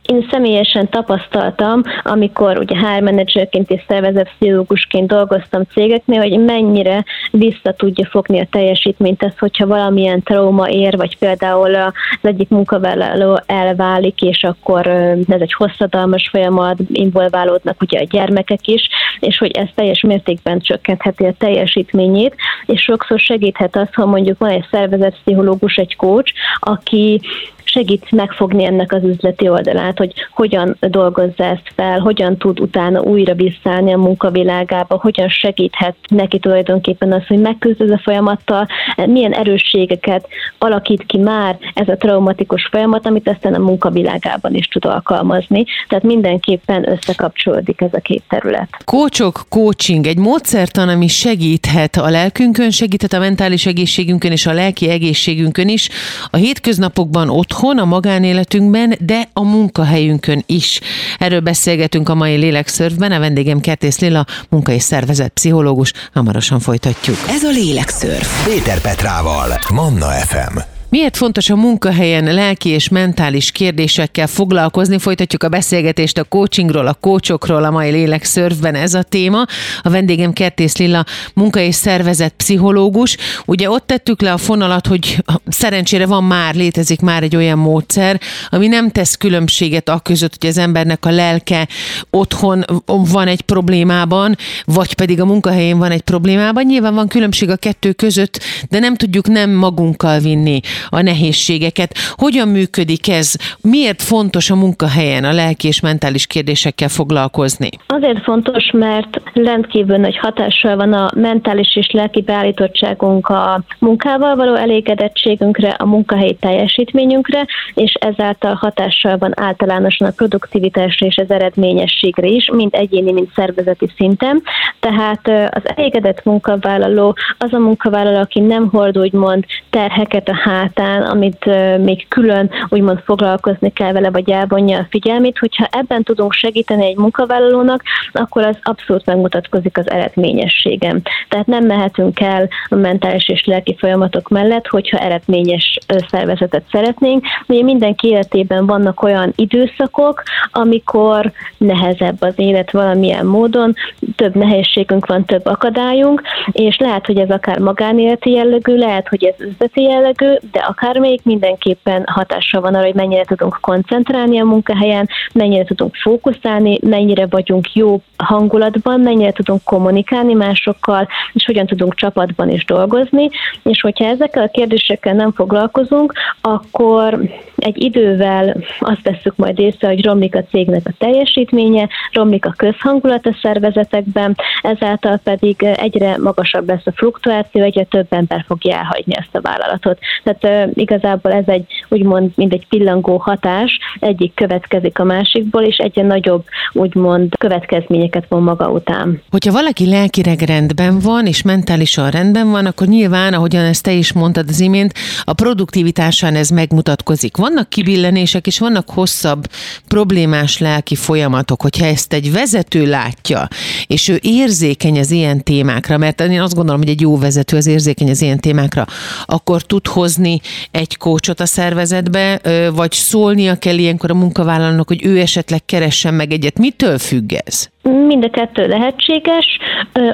Én 0.05 0.27
személyesen 0.31 0.89
tapasztaltam, 0.89 1.81
amikor 2.03 2.57
ugye 2.57 2.77
HR 2.77 3.01
menedzserként 3.01 3.71
és 3.71 3.81
szervezetpszichológusként 3.87 5.07
dolgoztam 5.07 5.63
cégeknél, 5.63 6.21
hogy 6.21 6.39
mennyire 6.39 7.05
vissza 7.31 7.73
tudja 7.73 8.05
fogni 8.05 8.39
a 8.39 8.47
teljesítményt 8.51 9.23
ez, 9.23 9.37
hogyha 9.37 9.67
valamilyen 9.67 10.23
trauma 10.23 10.69
ér, 10.69 10.97
vagy 10.97 11.17
például 11.17 11.75
az 11.75 11.91
egyik 12.21 12.49
munkavállaló 12.49 13.41
elválik, 13.45 14.21
és 14.21 14.43
akkor 14.43 14.87
ez 15.27 15.41
egy 15.41 15.53
hosszadalmas 15.53 16.29
folyamat, 16.29 16.77
involválódnak 16.91 17.81
ugye 17.81 17.99
a 17.99 18.07
gyermekek 18.09 18.67
is, 18.67 18.87
és 19.19 19.37
hogy 19.37 19.51
ez 19.51 19.67
teljes 19.75 20.01
mértékben 20.01 20.59
csökkentheti 20.59 21.25
a 21.25 21.33
teljesítményét, 21.37 22.35
és 22.65 22.81
sokszor 22.81 23.19
segíthet 23.19 23.75
az, 23.75 23.93
ha 23.93 24.05
mondjuk 24.05 24.37
van 24.37 24.49
egy 24.49 24.65
szervezetpszichológus, 24.71 25.75
egy 25.75 25.95
coach, 25.95 26.33
aki 26.59 27.21
segít 27.67 28.11
megfogni 28.11 28.65
ennek 28.65 28.93
az 28.93 29.03
üzleti 29.03 29.49
oldalát, 29.49 29.97
hogy 29.97 30.13
hogyan 30.31 30.77
dolgozza 30.79 31.43
ezt 31.43 31.71
fel, 31.75 31.99
hogyan 31.99 32.37
tud 32.37 32.59
utána 32.59 33.01
újra 33.01 33.33
visszaállni 33.33 33.93
a 33.93 33.97
munkavilágába, 33.97 34.99
hogyan 35.01 35.29
segíthet 35.29 35.95
neki 36.07 36.39
tulajdonképpen 36.39 37.11
az, 37.11 37.27
hogy 37.27 37.39
megküzd 37.39 37.81
a 37.81 37.99
folyamattal, 38.03 38.67
milyen 39.05 39.33
erősségeket 39.33 40.27
alakít 40.57 41.03
ki 41.05 41.17
már 41.17 41.57
ez 41.73 41.87
a 41.87 41.97
traumatikus 41.97 42.67
folyamat, 42.71 43.05
amit 43.05 43.29
aztán 43.29 43.53
a 43.53 43.59
munkavilágában 43.59 44.53
is 44.53 44.67
tud 44.67 44.85
alkalmazni. 44.85 45.65
Tehát 45.87 46.03
mindenképpen 46.03 46.89
összekapcsolódik 46.89 47.81
ez 47.81 47.93
a 47.93 47.99
két 47.99 48.23
terület. 48.29 48.69
Kócsok, 48.83 49.45
coaching, 49.49 50.07
egy 50.07 50.17
módszertan, 50.17 50.89
ami 50.89 51.07
segíthet 51.07 51.95
a 51.95 52.09
lelkünkön, 52.09 52.69
segíthet 52.69 53.13
a 53.13 53.19
mentális 53.19 53.65
egészségünkön 53.65 54.31
és 54.31 54.45
a 54.45 54.53
lelki 54.53 54.89
egészségünkön 54.89 55.67
is. 55.67 55.89
A 56.29 56.37
hétköznapokban 56.37 57.29
otthon 57.29 57.54
otthon, 57.55 57.77
a 57.77 57.85
magánéletünkben, 57.85 58.95
de 58.99 59.29
a 59.33 59.43
munkahelyünkön 59.43 60.43
is. 60.45 60.79
Erről 61.17 61.39
beszélgetünk 61.39 62.09
a 62.09 62.15
mai 62.15 62.35
Lélekszörfben. 62.35 63.11
A 63.11 63.19
vendégem 63.19 63.59
Kertész 63.59 63.99
Lila, 63.99 64.25
munka 64.49 64.71
és 64.71 64.83
szervezet 64.83 65.31
pszichológus. 65.31 65.91
Hamarosan 66.13 66.59
folytatjuk. 66.59 67.17
Ez 67.29 67.43
a 67.43 67.49
Lélekszörf. 67.49 68.45
Péter 68.45 68.81
Petrával, 68.81 69.59
Manna 69.69 70.07
FM. 70.07 70.74
Miért 70.89 71.17
fontos 71.17 71.49
a 71.49 71.55
munkahelyen 71.55 72.33
lelki 72.33 72.69
és 72.69 72.89
mentális 72.89 73.51
kérdésekkel 73.51 74.27
foglalkozni? 74.27 74.99
Folytatjuk 74.99 75.43
a 75.43 75.49
beszélgetést 75.49 76.17
a 76.17 76.23
coachingról, 76.23 76.87
a 76.87 76.93
coachokról, 76.93 77.63
a 77.63 77.71
mai 77.71 77.91
lélek 77.91 78.23
szörfben 78.23 78.75
ez 78.75 78.93
a 78.93 79.03
téma. 79.03 79.45
A 79.81 79.89
vendégem 79.89 80.33
Kertész 80.33 80.77
Lilla, 80.77 81.05
munka- 81.33 81.59
és 81.59 81.75
szervezet 81.75 82.33
pszichológus. 82.37 83.17
Ugye 83.45 83.69
ott 83.69 83.87
tettük 83.87 84.21
le 84.21 84.31
a 84.31 84.37
fonalat, 84.37 84.87
hogy 84.87 85.23
szerencsére 85.47 86.05
van 86.05 86.23
már, 86.23 86.55
létezik 86.55 87.01
már 87.01 87.23
egy 87.23 87.35
olyan 87.35 87.57
módszer, 87.57 88.19
ami 88.49 88.67
nem 88.67 88.91
tesz 88.91 89.15
különbséget 89.15 89.89
a 89.89 89.99
között, 89.99 90.35
hogy 90.39 90.49
az 90.49 90.57
embernek 90.57 91.05
a 91.05 91.11
lelke 91.11 91.67
otthon 92.09 92.65
van 92.85 93.27
egy 93.27 93.41
problémában, 93.41 94.37
vagy 94.65 94.93
pedig 94.93 95.21
a 95.21 95.25
munkahelyén 95.25 95.77
van 95.77 95.91
egy 95.91 96.01
problémában. 96.01 96.65
Nyilván 96.65 96.95
van 96.95 97.07
különbség 97.07 97.49
a 97.49 97.55
kettő 97.55 97.91
között, 97.91 98.39
de 98.69 98.79
nem 98.79 98.95
tudjuk 98.95 99.27
nem 99.27 99.49
magunkkal 99.49 100.19
vinni 100.19 100.59
a 100.89 101.01
nehézségeket. 101.01 101.97
Hogyan 102.11 102.47
működik 102.47 103.09
ez? 103.09 103.35
Miért 103.61 104.01
fontos 104.01 104.49
a 104.49 104.55
munkahelyen 104.55 105.23
a 105.23 105.33
lelki 105.33 105.67
és 105.67 105.79
mentális 105.79 106.27
kérdésekkel 106.27 106.89
foglalkozni? 106.89 107.69
Azért 107.87 108.23
fontos, 108.23 108.71
mert 108.71 109.21
rendkívül 109.33 109.97
nagy 109.97 110.17
hatással 110.17 110.75
van 110.75 110.93
a 110.93 111.11
mentális 111.15 111.75
és 111.75 111.91
lelki 111.91 112.21
beállítottságunk 112.21 113.27
a 113.27 113.61
munkával 113.79 114.35
való 114.35 114.55
elégedettségünkre, 114.55 115.69
a 115.69 115.85
munkahelyi 115.85 116.37
teljesítményünkre, 116.39 117.45
és 117.73 117.93
ezáltal 117.93 118.53
hatással 118.53 119.17
van 119.17 119.31
általánosan 119.35 120.07
a 120.07 120.11
produktivitásra 120.11 121.05
és 121.05 121.17
az 121.17 121.31
eredményességre 121.31 122.27
is, 122.27 122.49
mind 122.53 122.73
egyéni, 122.73 123.11
mind 123.11 123.27
szervezeti 123.35 123.89
szinten. 123.95 124.41
Tehát 124.79 125.27
az 125.27 125.61
elégedett 125.75 126.23
munkavállaló 126.23 127.15
az 127.37 127.53
a 127.53 127.57
munkavállaló, 127.57 128.17
aki 128.17 128.39
nem 128.39 128.69
hord 128.69 128.97
úgymond 128.97 129.45
terheket 129.69 130.29
a 130.29 130.35
hát 130.43 130.64
hátán, 130.65 131.01
amit 131.01 131.45
még 131.83 132.07
külön 132.07 132.49
úgymond 132.69 132.99
foglalkozni 133.05 133.73
kell 133.73 133.91
vele, 133.91 134.09
vagy 134.09 134.29
elvonja 134.29 134.77
a 134.77 134.87
figyelmét, 134.89 135.37
hogyha 135.37 135.67
ebben 135.71 136.03
tudunk 136.03 136.33
segíteni 136.33 136.85
egy 136.85 136.97
munkavállalónak, 136.97 137.83
akkor 138.11 138.43
az 138.43 138.57
abszolút 138.61 139.05
megmutatkozik 139.05 139.77
az 139.77 139.89
eredményességem. 139.89 141.01
Tehát 141.29 141.45
nem 141.45 141.65
mehetünk 141.65 142.19
el 142.19 142.47
a 142.69 142.75
mentális 142.75 143.29
és 143.29 143.45
lelki 143.45 143.75
folyamatok 143.79 144.29
mellett, 144.29 144.67
hogyha 144.67 144.97
eredményes 144.97 145.77
szervezetet 146.07 146.63
szeretnénk. 146.71 147.25
Ugye 147.47 147.63
mindenki 147.63 148.07
életében 148.07 148.65
vannak 148.65 149.03
olyan 149.03 149.33
időszakok, 149.35 150.23
amikor 150.51 151.31
nehezebb 151.57 152.21
az 152.21 152.33
élet 152.35 152.71
valamilyen 152.71 153.25
módon, 153.25 153.73
több 154.15 154.35
nehézségünk 154.35 155.05
van, 155.05 155.25
több 155.25 155.45
akadályunk, 155.45 156.21
és 156.51 156.77
lehet, 156.77 157.05
hogy 157.05 157.17
ez 157.17 157.29
akár 157.29 157.59
magánéleti 157.59 158.31
jellegű, 158.31 158.75
lehet, 158.75 159.07
hogy 159.07 159.23
ez 159.23 159.47
üzleti 159.47 159.81
jellegű, 159.81 160.33
de 160.55 160.61
akármelyik 160.61 161.23
mindenképpen 161.23 162.03
hatással 162.05 162.61
van 162.61 162.75
arra, 162.75 162.85
hogy 162.85 162.93
mennyire 162.93 163.23
tudunk 163.23 163.57
koncentrálni 163.61 164.39
a 164.39 164.45
munkahelyen, 164.45 165.09
mennyire 165.33 165.63
tudunk 165.63 165.95
fókuszálni, 165.95 166.79
mennyire 166.81 167.25
vagyunk 167.25 167.73
jó 167.73 168.01
hangulatban, 168.17 168.99
mennyire 168.99 169.31
tudunk 169.31 169.63
kommunikálni 169.63 170.33
másokkal, 170.33 171.07
és 171.33 171.45
hogyan 171.45 171.65
tudunk 171.65 171.95
csapatban 171.95 172.49
is 172.49 172.65
dolgozni, 172.65 173.29
és 173.63 173.81
hogyha 173.81 174.05
ezekkel 174.05 174.43
a 174.43 174.49
kérdésekkel 174.49 175.13
nem 175.13 175.31
foglalkozunk, 175.31 176.13
akkor 176.41 177.19
egy 177.55 177.83
idővel 177.83 178.55
azt 178.79 179.03
veszük 179.03 179.35
majd 179.35 179.59
észre, 179.59 179.87
hogy 179.87 180.05
romlik 180.05 180.35
a 180.35 180.43
cégnek 180.43 180.81
a 180.85 180.93
teljesítménye, 180.97 181.87
romlik 182.11 182.45
a 182.45 182.53
közhangulat 182.57 183.25
a 183.25 183.37
szervezetekben, 183.41 184.35
ezáltal 184.61 185.19
pedig 185.23 185.63
egyre 185.63 186.17
magasabb 186.17 186.67
lesz 186.67 186.85
a 186.85 186.91
fluktuáció, 186.95 187.63
egyre 187.63 187.83
több 187.83 188.07
ember 188.09 188.43
fogja 188.47 188.75
elhagyni 188.75 189.15
ezt 189.15 189.35
a 189.35 189.41
vállalatot. 189.41 189.99
Tehát 190.23 190.44
igazából 190.73 191.31
ez 191.31 191.43
egy 191.47 191.65
úgymond, 191.89 192.31
mint 192.35 192.53
egy 192.53 192.67
pillangó 192.67 193.17
hatás, 193.17 193.79
egyik 193.99 194.33
következik 194.33 194.99
a 194.99 195.03
másikból, 195.03 195.63
és 195.63 195.77
egyre 195.77 196.01
nagyobb 196.01 196.43
úgymond 196.73 197.37
következményeket 197.37 198.25
von 198.29 198.43
maga 198.43 198.69
után. 198.69 199.21
Hogyha 199.31 199.51
valaki 199.51 199.89
lelkileg 199.89 200.39
rendben 200.39 200.99
van, 200.99 201.25
és 201.25 201.41
mentálisan 201.41 202.09
rendben 202.09 202.51
van, 202.51 202.65
akkor 202.65 202.87
nyilván, 202.87 203.33
ahogyan 203.33 203.65
ezt 203.65 203.83
te 203.83 203.91
is 203.91 204.13
mondtad 204.13 204.45
az 204.49 204.59
imént, 204.59 204.93
a 205.23 205.33
produktivitásán 205.33 206.35
ez 206.35 206.49
megmutatkozik. 206.49 207.37
Vannak 207.37 207.69
kibillenések, 207.69 208.47
és 208.47 208.59
vannak 208.59 208.89
hosszabb 208.89 209.47
problémás 209.87 210.57
lelki 210.57 210.95
folyamatok, 210.95 211.61
hogyha 211.61 211.85
ezt 211.85 212.13
egy 212.13 212.31
vezető 212.31 212.85
látja, 212.85 213.47
és 213.87 214.07
ő 214.07 214.19
érzékeny 214.21 214.99
az 214.99 215.11
ilyen 215.11 215.43
témákra, 215.43 215.97
mert 215.97 216.21
én 216.21 216.41
azt 216.41 216.55
gondolom, 216.55 216.81
hogy 216.81 216.89
egy 216.89 217.01
jó 217.01 217.17
vezető 217.17 217.57
az 217.57 217.67
érzékeny 217.67 218.09
az 218.09 218.21
ilyen 218.21 218.39
témákra, 218.39 218.85
akkor 219.25 219.61
tud 219.61 219.87
hozni 219.87 220.34
egy 220.71 220.97
kócsot 220.97 221.39
a 221.39 221.45
szervezetbe, 221.45 222.41
vagy 222.73 222.91
szólnia 222.91 223.55
kell 223.55 223.77
ilyenkor 223.77 224.11
a 224.11 224.15
munkavállalónak, 224.15 224.87
hogy 224.87 225.05
ő 225.05 225.19
esetleg 225.19 225.65
keressen 225.65 226.13
meg 226.13 226.31
egyet. 226.31 226.57
Mitől 226.59 226.97
függ 226.97 227.33
ez? 227.45 227.69
Mind 227.89 228.23
a 228.23 228.29
kettő 228.29 228.67
lehetséges. 228.67 229.57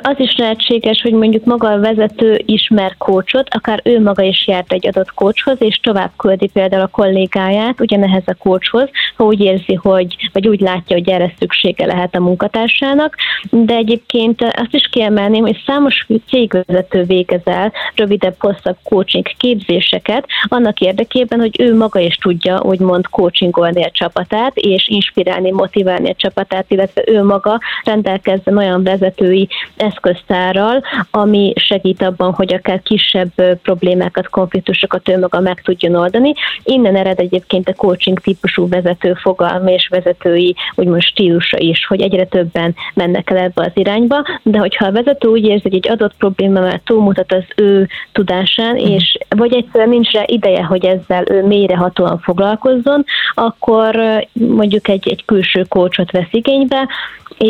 Az 0.01 0.15
is 0.17 0.35
lehetséges, 0.37 1.01
hogy 1.01 1.11
mondjuk 1.11 1.45
maga 1.45 1.67
a 1.67 1.79
vezető 1.79 2.41
ismer 2.45 2.95
kócsot, 2.97 3.47
akár 3.49 3.81
ő 3.83 4.01
maga 4.01 4.23
is 4.23 4.47
járt 4.47 4.73
egy 4.73 4.87
adott 4.87 5.13
kócshoz, 5.13 5.55
és 5.59 5.75
tovább 5.75 6.11
küldi 6.17 6.47
például 6.47 6.81
a 6.81 6.87
kollégáját 6.87 7.81
ugyanehez 7.81 8.23
a 8.25 8.35
kócshoz, 8.39 8.89
ha 9.15 9.23
úgy 9.23 9.39
érzi, 9.39 9.73
hogy, 9.73 10.29
vagy 10.33 10.47
úgy 10.47 10.59
látja, 10.59 10.95
hogy 10.95 11.09
erre 11.09 11.33
szüksége 11.39 11.85
lehet 11.85 12.15
a 12.15 12.19
munkatársának. 12.19 13.15
De 13.49 13.75
egyébként 13.75 14.41
azt 14.41 14.73
is 14.73 14.87
kiemelném, 14.91 15.41
hogy 15.41 15.63
számos 15.65 16.07
cégvezető 16.27 17.03
végez 17.03 17.41
el 17.43 17.71
rövidebb, 17.95 18.35
hosszabb 18.39 18.77
coaching 18.83 19.25
képzéseket, 19.37 20.25
annak 20.43 20.79
érdekében, 20.79 21.39
hogy 21.39 21.61
ő 21.61 21.75
maga 21.75 21.99
is 21.99 22.15
tudja 22.15 22.61
úgymond 22.63 23.07
coachingolni 23.07 23.83
a 23.83 23.91
csapatát, 23.91 24.55
és 24.55 24.87
inspirálni, 24.87 25.51
motiválni 25.51 26.09
a 26.09 26.15
csapatát, 26.17 26.65
illetve 26.67 27.03
ő 27.05 27.23
maga 27.23 27.59
rendelkezzen 27.83 28.57
olyan 28.57 28.83
vezetői 28.83 29.47
eszköztárral, 29.75 30.83
ami 31.11 31.53
segít 31.55 32.01
abban, 32.01 32.33
hogy 32.33 32.53
akár 32.53 32.81
kisebb 32.81 33.31
problémákat, 33.63 34.29
konfliktusokat 34.29 35.09
ő 35.09 35.19
maga 35.19 35.39
meg 35.39 35.61
tudjon 35.61 35.95
oldani. 35.95 36.33
Innen 36.63 36.95
ered 36.95 37.19
egyébként 37.19 37.69
a 37.69 37.73
coaching 37.73 38.19
típusú 38.19 38.67
vezető 38.69 39.13
fogalma 39.13 39.69
és 39.69 39.87
vezetői 39.87 40.55
úgymond 40.75 41.01
stílusa 41.01 41.57
is, 41.57 41.85
hogy 41.85 42.01
egyre 42.01 42.25
többen 42.25 42.75
mennek 42.93 43.29
el 43.29 43.37
ebbe 43.37 43.61
az 43.61 43.71
irányba, 43.73 44.25
de 44.43 44.57
hogyha 44.57 44.85
a 44.85 44.91
vezető 44.91 45.27
úgy 45.27 45.43
érzi, 45.45 45.61
hogy 45.61 45.75
egy 45.75 45.89
adott 45.89 46.13
probléma 46.17 46.59
már 46.59 46.81
túlmutat 46.83 47.31
az 47.31 47.43
ő 47.55 47.87
tudásán, 48.11 48.75
mhm. 48.75 48.91
és 48.91 49.17
vagy 49.29 49.53
egyszerűen 49.53 49.89
nincs 49.89 50.11
rá 50.11 50.23
ideje, 50.25 50.63
hogy 50.63 50.85
ezzel 50.85 51.23
ő 51.29 51.45
mélyrehatóan 51.45 52.19
foglalkozzon, 52.19 53.05
akkor 53.33 53.95
mondjuk 54.33 54.87
egy, 54.87 55.09
egy 55.09 55.25
külső 55.25 55.65
kócsot 55.69 56.11
vesz 56.11 56.31
igénybe, 56.31 56.87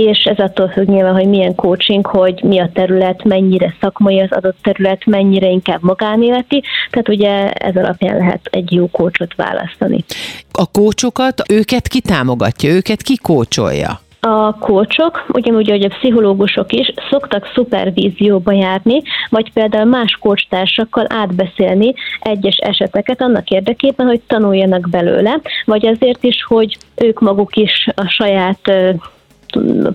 és 0.03 0.23
ez 0.23 0.37
attól 0.37 0.67
függ 0.67 0.87
nyilván, 0.87 1.13
hogy 1.13 1.27
milyen 1.27 1.55
coaching, 1.55 2.05
hogy 2.05 2.43
mi 2.43 2.59
a 2.59 2.69
terület, 2.73 3.23
mennyire 3.23 3.75
szakmai 3.81 4.19
az 4.19 4.31
adott 4.31 4.57
terület, 4.61 5.05
mennyire 5.05 5.47
inkább 5.47 5.83
magánéleti, 5.83 6.63
tehát 6.89 7.09
ugye 7.09 7.51
ez 7.51 7.75
alapján 7.75 8.17
lehet 8.17 8.41
egy 8.51 8.71
jó 8.71 8.89
coachot 8.89 9.35
választani. 9.35 10.03
A 10.51 10.71
kócsokat, 10.71 11.41
őket 11.49 11.87
ki 11.87 12.01
támogatja, 12.01 12.69
őket 12.69 13.01
ki 13.01 13.17
kócsolja? 13.17 13.99
a 14.23 14.57
kócsok, 14.59 15.25
ugyanúgy, 15.27 15.69
hogy 15.69 15.83
a 15.83 15.87
pszichológusok 15.87 16.73
is 16.73 16.93
szoktak 17.09 17.51
szupervízióba 17.53 18.51
járni, 18.51 19.01
vagy 19.29 19.51
például 19.53 19.85
más 19.85 20.17
kócstársakkal 20.19 21.05
átbeszélni 21.09 21.93
egyes 22.19 22.57
eseteket 22.57 23.21
annak 23.21 23.49
érdekében, 23.49 24.07
hogy 24.07 24.21
tanuljanak 24.27 24.89
belőle, 24.89 25.39
vagy 25.65 25.85
azért 25.85 26.23
is, 26.23 26.43
hogy 26.47 26.77
ők 26.95 27.19
maguk 27.19 27.55
is 27.55 27.87
a 27.95 28.07
saját 28.07 28.71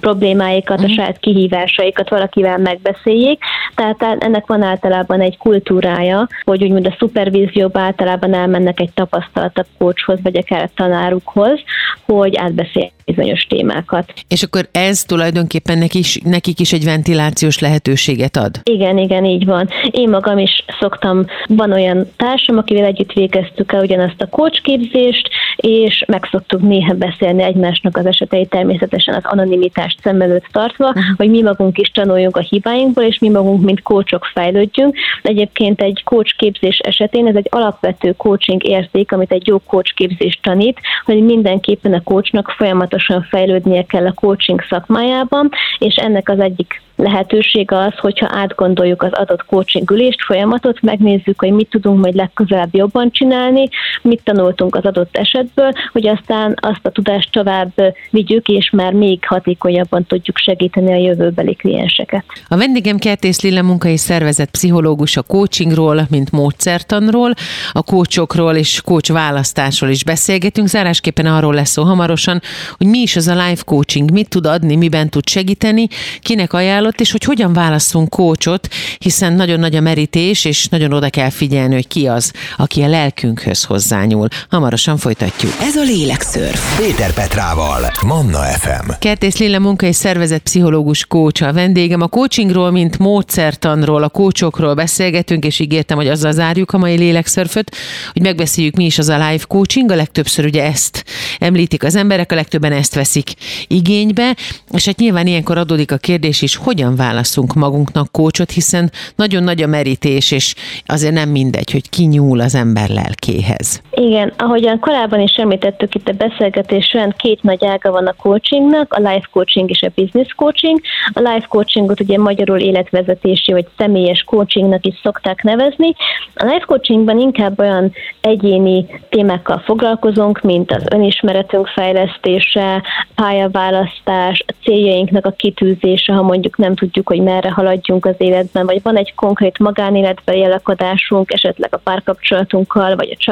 problémáikat, 0.01 0.79
a 0.79 0.83
mhm. 0.83 0.93
saját 0.93 1.19
kihívásaikat 1.19 2.09
valakivel 2.09 2.59
megbeszéljék. 2.59 3.39
Tehát 3.75 4.23
ennek 4.23 4.47
van 4.47 4.63
általában 4.63 5.21
egy 5.21 5.37
kultúrája, 5.37 6.29
hogy 6.45 6.63
úgymond 6.63 6.87
a 6.87 6.97
szupervízióba 6.99 7.81
általában 7.81 8.35
elmennek 8.35 8.81
egy 8.81 8.93
tapasztaltabb 8.95 9.67
kócshoz, 9.79 10.19
vagy 10.23 10.37
akár 10.37 10.63
a 10.63 10.71
tanárukhoz, 10.75 11.61
hogy 12.07 12.37
átbeszéljék 12.37 12.95
bizonyos 13.07 13.47
témákat. 13.49 14.13
És 14.29 14.43
akkor 14.43 14.69
ez 14.73 15.05
tulajdonképpen 15.05 15.79
nekik 15.79 16.01
is, 16.01 16.21
nekik 16.25 16.61
is 16.61 16.73
egy 16.73 16.85
ventilációs 16.85 17.59
lehetőséget 17.59 18.37
ad? 18.37 18.61
Igen, 18.63 18.99
igen, 18.99 19.25
így 19.25 19.45
van. 19.45 19.69
Én 19.91 20.09
magam 20.09 20.39
is 20.39 20.65
szoktam, 20.81 21.25
van 21.49 21.73
olyan 21.73 22.11
társam, 22.17 22.59
akivel 22.59 22.85
együtt 22.85 23.13
végeztük 23.13 23.73
el 23.73 23.83
ugyanazt 23.83 24.21
a 24.23 24.27
kócsképzést, 24.27 25.29
és 25.57 26.05
meg 26.07 26.29
szoktuk 26.31 26.61
néha 26.61 26.95
beszélni 26.95 27.43
egymásnak 27.43 27.97
az 27.97 28.07
esetei 28.07 28.47
természetesen 28.47 29.15
az 29.15 29.25
anonimitást 29.47 30.01
szem 30.03 30.21
előtt 30.21 30.47
tartva, 30.53 30.95
hogy 31.17 31.31
mi 31.31 31.43
magunk 31.43 31.79
is 31.79 31.89
tanuljunk 31.89 32.37
a 32.37 32.41
hibáinkból, 32.41 33.05
és 33.05 33.19
mi 33.19 33.29
magunk, 33.29 33.63
mint 33.65 33.83
kócsok 33.83 34.25
fejlődjünk. 34.25 34.97
Egyébként 35.23 35.83
egy 35.83 36.03
kócsképzés 36.05 36.79
esetén 36.79 37.27
ez 37.27 37.35
egy 37.35 37.49
alapvető 37.51 38.13
coaching 38.13 38.65
érték, 38.65 39.13
amit 39.13 39.33
egy 39.33 39.47
jó 39.47 39.59
kócsképzés 39.59 40.39
tanít, 40.43 40.81
hogy 41.05 41.23
mindenképpen 41.23 41.93
a 41.93 42.03
kócsnak 42.03 42.51
folyamatosan 42.51 43.23
fejlődnie 43.23 43.83
kell 43.83 44.07
a 44.07 44.13
coaching 44.13 44.63
szakmájában, 44.69 45.51
és 45.79 45.95
ennek 45.95 46.29
az 46.29 46.39
egyik 46.39 46.85
lehetőség 46.97 47.73
az, 47.73 47.93
hogyha 47.99 48.29
átgondoljuk 48.31 49.03
az 49.03 49.13
adott 49.13 49.45
coaching 49.45 49.91
ülést, 49.91 50.23
folyamatot, 50.23 50.81
megnézzük, 50.83 51.41
hogy 51.41 51.53
mit 51.53 51.69
tudunk 51.71 52.01
majd 52.01 52.15
legközelebb 52.15 52.75
jobban 52.75 53.11
csinálni, 53.11 53.69
mit 54.03 54.21
tanultunk 54.25 54.75
az 54.75 54.85
adott 54.85 55.17
esetből, 55.17 55.73
hogy 55.93 56.07
aztán 56.09 56.55
azt 56.61 56.87
a 56.87 56.91
tudást 56.91 57.33
tovább 57.33 57.73
vigyük, 58.11 58.49
és 58.49 58.71
már 58.71 58.93
még 58.93 59.25
hatékonyabban 59.27 60.05
tudjuk 60.05 60.37
segíteni 60.37 60.93
a 60.93 60.97
jövőbeli 60.97 61.55
klienseket. 61.55 62.25
A 62.49 62.57
vendégem 62.57 62.99
Kertész 62.99 63.41
Lilla 63.41 63.63
munkai 63.63 63.97
szervezet 63.97 64.51
pszichológus 64.51 65.17
a 65.17 65.23
coachingról, 65.23 66.07
mint 66.11 66.31
módszertanról, 66.33 67.35
a 67.73 67.83
kócsokról 67.83 68.55
és 68.55 68.81
coach 68.85 69.13
választásról 69.13 69.91
is 69.91 70.05
beszélgetünk. 70.05 70.69
Zárásképpen 70.69 71.27
arról 71.27 71.55
lesz 71.55 71.71
szó 71.71 71.83
hamarosan, 71.83 72.41
hogy 72.77 72.87
mi 72.87 72.99
is 72.99 73.17
az 73.17 73.29
a 73.29 73.47
life 73.47 73.63
coaching, 73.65 74.11
mit 74.11 74.29
tud 74.29 74.47
adni, 74.47 74.77
miben 74.77 75.09
tud 75.09 75.29
segíteni, 75.29 75.87
kinek 76.21 76.53
ajánlott, 76.87 77.01
és 77.01 77.11
hogy 77.11 77.25
hogyan 77.25 77.53
választunk 77.53 78.09
kócsot, 78.09 78.69
hiszen 78.99 79.33
nagyon 79.33 79.59
nagy 79.59 79.75
a 79.77 79.81
merítés, 79.81 80.45
és 80.45 80.67
nagyon 80.67 80.93
oda 80.93 81.11
kell 81.11 81.31
figyelni, 81.31 81.75
hogy 81.75 81.89
ki 81.89 82.07
az, 82.07 82.33
aki 82.57 82.83
a 82.83 82.89
lelkünkhöz 82.89 83.65
hozzányúl. 83.65 84.29
Hamarosan 84.51 84.97
folytatjuk. 84.97 85.53
Ez 85.61 85.77
a 85.77 85.83
Lélekszörf. 85.83 86.79
Péter 86.79 87.13
Petrával, 87.13 87.91
Manna 88.03 88.39
FM. 88.39 88.91
Kertész 88.99 89.37
Lilla 89.37 89.59
munka 89.59 89.87
és 89.87 89.97
szervezet 89.97 90.43
pszichológus 90.43 91.07
kócs 91.07 91.41
a 91.41 91.53
vendégem. 91.53 92.01
A 92.01 92.07
coachingról, 92.07 92.71
mint 92.71 92.99
módszertanról, 92.99 94.03
a 94.03 94.09
kócsokról 94.09 94.75
beszélgetünk, 94.75 95.45
és 95.45 95.59
ígértem, 95.59 95.97
hogy 95.97 96.09
azzal 96.09 96.33
zárjuk 96.33 96.73
a 96.73 96.79
mai 96.79 96.97
lélekszörföt, 96.97 97.77
hogy 98.13 98.23
megbeszéljük 98.23 98.77
mi 98.77 98.85
is 98.85 98.99
az 98.99 99.09
a 99.09 99.15
live 99.15 99.45
coaching. 99.49 99.91
A 99.91 99.95
legtöbbször 99.95 100.45
ugye 100.45 100.63
ezt 100.65 101.05
említik 101.39 101.85
az 101.85 101.95
emberek, 101.95 102.33
a 102.33 102.35
legtöbben 102.35 102.73
ezt 102.73 102.95
veszik 102.95 103.33
igénybe, 103.67 104.37
és 104.73 104.85
hát 104.85 104.99
nyilván 104.99 105.27
ilyenkor 105.27 105.59
adódik 105.59 105.93
a 105.93 105.97
kérdés 105.97 106.43
is, 106.43 106.57
hogyan 106.77 106.97
válaszunk 106.97 107.55
magunknak 107.55 108.13
kócsot, 108.13 108.51
hiszen 108.51 108.93
nagyon 109.15 109.43
nagy 109.43 109.63
a 109.63 109.67
merítés, 109.67 110.31
és 110.31 110.55
azért 110.87 111.13
nem 111.13 111.29
mindegy, 111.29 111.71
hogy 111.71 111.89
ki 111.89 112.05
nyúl 112.05 112.41
az 112.41 112.55
ember 112.55 112.89
lelkéhez. 112.89 113.81
Igen, 114.01 114.33
ahogyan 114.37 114.79
korábban 114.79 115.21
is 115.21 115.35
említettük 115.35 115.95
itt 115.95 116.09
a 116.09 116.13
beszélgetésen, 116.13 117.15
két 117.17 117.43
nagy 117.43 117.65
ága 117.65 117.91
van 117.91 118.07
a 118.07 118.13
coachingnak, 118.13 118.93
a 118.93 118.99
life 118.99 119.29
coaching 119.33 119.71
és 119.71 119.83
a 119.83 119.93
business 119.95 120.33
coaching. 120.35 120.81
A 121.13 121.21
life 121.21 121.47
coachingot 121.49 122.01
ugye 122.01 122.19
magyarul 122.19 122.59
életvezetési 122.59 123.53
vagy 123.53 123.67
személyes 123.79 124.23
coachingnak 124.23 124.87
is 124.87 124.95
szokták 125.03 125.43
nevezni. 125.43 125.95
A 126.35 126.45
life 126.45 126.65
coachingban 126.67 127.19
inkább 127.19 127.61
olyan 127.61 127.93
egyéni 128.21 128.87
témákkal 129.09 129.59
foglalkozunk, 129.59 130.41
mint 130.41 130.73
az 130.73 130.85
önismeretünk 130.91 131.67
fejlesztése, 131.67 132.83
pályaválasztás, 133.15 134.45
a 134.47 134.55
céljainknak 134.63 135.27
a 135.27 135.31
kitűzése, 135.31 136.13
ha 136.13 136.23
mondjuk 136.23 136.57
nem 136.57 136.75
tudjuk, 136.75 137.09
hogy 137.09 137.21
merre 137.21 137.51
haladjunk 137.51 138.07
az 138.07 138.15
életben, 138.19 138.67
vagy 138.67 138.83
van 138.83 138.97
egy 138.97 139.15
konkrét 139.15 139.59
magánéletbeli 139.59 140.45
elakadásunk, 140.45 141.33
esetleg 141.33 141.75
a 141.75 141.81
párkapcsolatunkkal, 141.85 142.97
vagy 142.97 143.17
a 143.19 143.23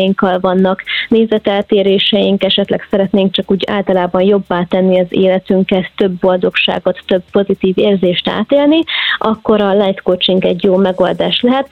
családtagjainkkal 0.00 0.38
vannak 0.40 0.82
nézeteltéréseink, 1.08 2.44
esetleg 2.44 2.86
szeretnénk 2.90 3.32
csak 3.32 3.50
úgy 3.50 3.64
általában 3.66 4.22
jobbá 4.22 4.64
tenni 4.68 5.00
az 5.00 5.06
életünket, 5.08 5.90
több 5.96 6.12
boldogságot, 6.12 6.98
több 7.06 7.22
pozitív 7.32 7.78
érzést 7.78 8.28
átélni, 8.28 8.80
akkor 9.18 9.60
a 9.60 9.72
life 9.72 10.00
coaching 10.02 10.44
egy 10.44 10.64
jó 10.64 10.76
megoldás 10.76 11.40
lehet. 11.40 11.68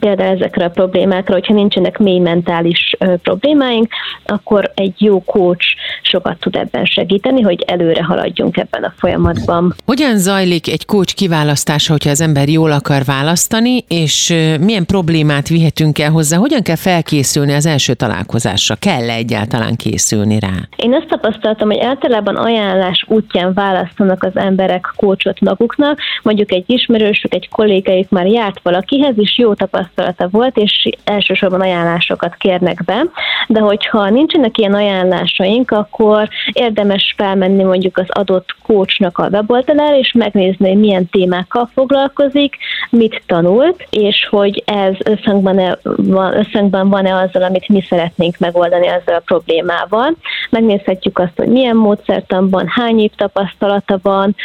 Például 0.00 0.36
ezekre 0.36 0.64
a 0.64 0.68
problémákra, 0.68 1.34
hogyha 1.34 1.54
nincsenek 1.54 1.98
mély 1.98 2.18
mentális 2.18 2.96
problémáink, 3.22 3.92
akkor 4.24 4.72
egy 4.74 4.94
jó 4.98 5.22
coach 5.24 5.66
sokat 6.02 6.38
tud 6.40 6.56
ebben 6.56 6.84
segíteni, 6.84 7.40
hogy 7.40 7.62
előre 7.66 8.04
haladjunk 8.04 8.56
ebben 8.56 8.82
a 8.82 8.94
folyamatban. 8.96 9.74
Hogyan 9.86 10.18
zajlik 10.18 10.68
egy 10.68 10.86
coach 10.86 11.14
kiválasztása, 11.14 11.92
hogyha 11.92 12.10
az 12.10 12.20
ember 12.20 12.48
jól 12.48 12.72
akar 12.72 13.04
választani, 13.04 13.84
és 13.88 14.34
milyen 14.60 14.86
problémát 14.86 15.48
vihetünk 15.48 15.98
el 15.98 16.10
hozzá? 16.10 16.36
Hogyan 16.36 16.62
kell 16.62 16.76
felkészülni 16.76 17.52
az 17.52 17.66
első 17.70 17.94
találkozásra? 17.94 18.74
Kell-e 18.74 19.14
egyáltalán 19.14 19.76
készülni 19.76 20.38
rá? 20.38 20.54
Én 20.76 20.94
azt 20.94 21.06
tapasztaltam, 21.06 21.68
hogy 21.68 21.80
általában 21.80 22.36
ajánlás 22.36 23.04
útján 23.08 23.54
választanak 23.54 24.22
az 24.22 24.36
emberek 24.36 24.92
coachot 24.96 25.40
maguknak, 25.40 25.98
mondjuk 26.22 26.52
egy 26.52 26.64
ismerősük, 26.66 27.34
egy 27.34 27.48
kollégájuk 27.48 28.10
már 28.10 28.26
járt 28.26 28.60
valakihez, 28.62 29.14
és 29.16 29.38
jó 29.38 29.54
tapasztalata 29.54 30.28
volt, 30.30 30.56
és 30.56 30.88
elsősorban 31.04 31.60
ajánlásokat 31.60 32.34
kérnek 32.34 32.84
be, 32.84 33.04
de 33.50 33.60
hogyha 33.60 34.10
nincsenek 34.10 34.58
ilyen 34.58 34.74
ajánlásaink, 34.74 35.70
akkor 35.70 36.28
érdemes 36.52 37.14
felmenni 37.16 37.62
mondjuk 37.62 37.98
az 37.98 38.06
adott 38.08 38.56
coachnak 38.62 39.18
a 39.18 39.28
weboldalára, 39.28 39.96
és 39.96 40.12
megnézni, 40.12 40.68
hogy 40.68 40.78
milyen 40.78 41.08
témákkal 41.08 41.70
foglalkozik, 41.74 42.56
mit 42.90 43.22
tanult, 43.26 43.86
és 43.90 44.26
hogy 44.30 44.62
ez 44.66 44.94
összhangban, 45.04 45.78
van, 45.96 46.36
összhangban 46.36 46.88
van-e 46.88 47.14
azzal, 47.14 47.42
amit 47.42 47.68
mi 47.68 47.82
szeretnénk 47.88 48.38
megoldani 48.38 48.86
ezzel 48.86 49.14
a 49.14 49.22
problémával. 49.24 50.14
Megnézhetjük 50.50 51.18
azt, 51.18 51.36
hogy 51.36 51.48
milyen 51.48 51.76
módszertanban, 51.76 52.66
hány 52.68 53.00
év 53.00 53.10
tapasztalata 53.16 53.98
van, 54.02 54.36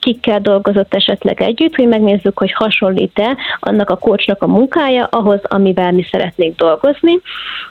kikkel 0.00 0.40
dolgozott 0.40 0.94
esetleg 0.94 1.42
együtt, 1.42 1.74
hogy 1.74 1.88
megnézzük, 1.88 2.38
hogy 2.38 2.52
hasonlít-e 2.52 3.36
annak 3.60 3.90
a 3.90 3.96
coachnak 3.96 4.42
a 4.42 4.46
munkája 4.46 5.04
ahhoz, 5.10 5.40
amivel 5.42 5.92
mi 5.92 6.06
szeretnénk 6.10 6.56
dolgozni. 6.56 7.20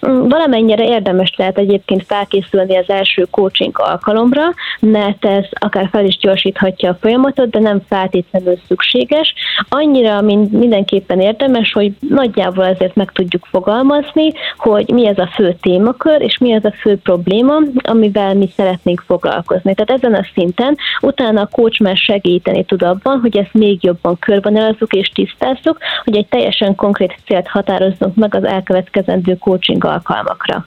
Valamennyire 0.01 0.76
érdemes 0.83 1.33
lehet 1.37 1.57
egyébként 1.57 2.05
felkészülni 2.05 2.77
az 2.77 2.89
első 2.89 3.27
coaching 3.31 3.79
alkalomra, 3.79 4.43
mert 4.79 5.25
ez 5.25 5.45
akár 5.51 5.87
fel 5.91 6.05
is 6.05 6.17
gyorsíthatja 6.17 6.89
a 6.89 6.97
folyamatot, 7.01 7.49
de 7.49 7.59
nem 7.59 7.81
feltétlenül 7.87 8.59
szükséges. 8.67 9.33
Annyira 9.69 10.21
mind, 10.21 10.51
mindenképpen 10.51 11.19
érdemes, 11.19 11.71
hogy 11.71 11.93
nagyjából 12.09 12.63
azért 12.63 12.95
meg 12.95 13.11
tudjuk 13.11 13.45
fogalmazni, 13.45 14.31
hogy 14.57 14.89
mi 14.89 15.07
ez 15.07 15.17
a 15.17 15.29
fő 15.33 15.55
témakör, 15.61 16.21
és 16.21 16.37
mi 16.37 16.53
az 16.55 16.65
a 16.65 16.73
fő 16.81 16.97
probléma, 16.97 17.55
amivel 17.75 18.33
mi 18.33 18.49
szeretnénk 18.55 19.03
foglalkozni. 19.07 19.73
Tehát 19.73 20.03
ezen 20.03 20.13
a 20.13 20.27
szinten 20.33 20.77
utána 21.01 21.41
a 21.41 21.49
coach 21.51 21.81
már 21.81 21.95
segíteni 21.95 22.63
tud 22.63 22.83
abban, 22.83 23.19
hogy 23.19 23.37
ezt 23.37 23.53
még 23.53 23.83
jobban 23.83 24.19
körvonalazzuk 24.19 24.93
és 24.93 25.09
tisztázzuk, 25.09 25.77
hogy 26.03 26.15
egy 26.15 26.27
teljesen 26.27 26.75
konkrét 26.75 27.15
célt 27.25 27.47
határozzunk 27.47 28.15
meg 28.15 28.35
az 28.35 28.43
elkövetkezendő 28.43 29.37
coaching 29.37 29.83
alkalmakra. 29.83 30.66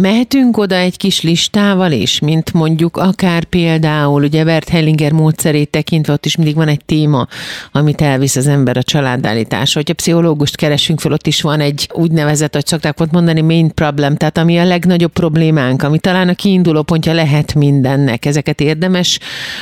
Mehetünk 0.00 0.56
oda 0.56 0.74
egy 0.74 0.96
kis 0.96 1.22
listával 1.22 1.92
is, 1.92 2.20
mint 2.20 2.52
mondjuk 2.52 2.96
akár 2.96 3.44
például, 3.44 4.22
ugye 4.22 4.44
Bert 4.44 4.68
Hellinger 4.68 5.12
módszerét 5.12 5.70
tekintve 5.70 6.12
ott 6.12 6.24
is 6.24 6.36
mindig 6.36 6.54
van 6.54 6.68
egy 6.68 6.84
téma, 6.84 7.26
amit 7.72 8.00
elvisz 8.00 8.36
az 8.36 8.46
ember 8.46 8.76
a 8.76 8.82
családállításra. 8.82 9.80
Hogyha 9.80 9.94
pszichológust 9.94 10.56
keresünk 10.56 11.00
fel, 11.00 11.12
ott 11.12 11.26
is 11.26 11.42
van 11.42 11.60
egy 11.60 11.88
úgynevezett, 11.92 12.54
hogy 12.54 12.66
szokták 12.66 12.98
volt 12.98 13.12
mondani, 13.12 13.40
main 13.40 13.74
problem, 13.74 14.16
tehát 14.16 14.38
ami 14.38 14.58
a 14.58 14.64
legnagyobb 14.64 15.12
problémánk, 15.12 15.82
ami 15.82 15.98
talán 15.98 16.28
a 16.28 16.34
kiinduló 16.34 16.82
pontja 16.82 17.12
lehet 17.12 17.54
mindennek. 17.54 18.24
Ezeket 18.24 18.60
érdemes 18.60 19.18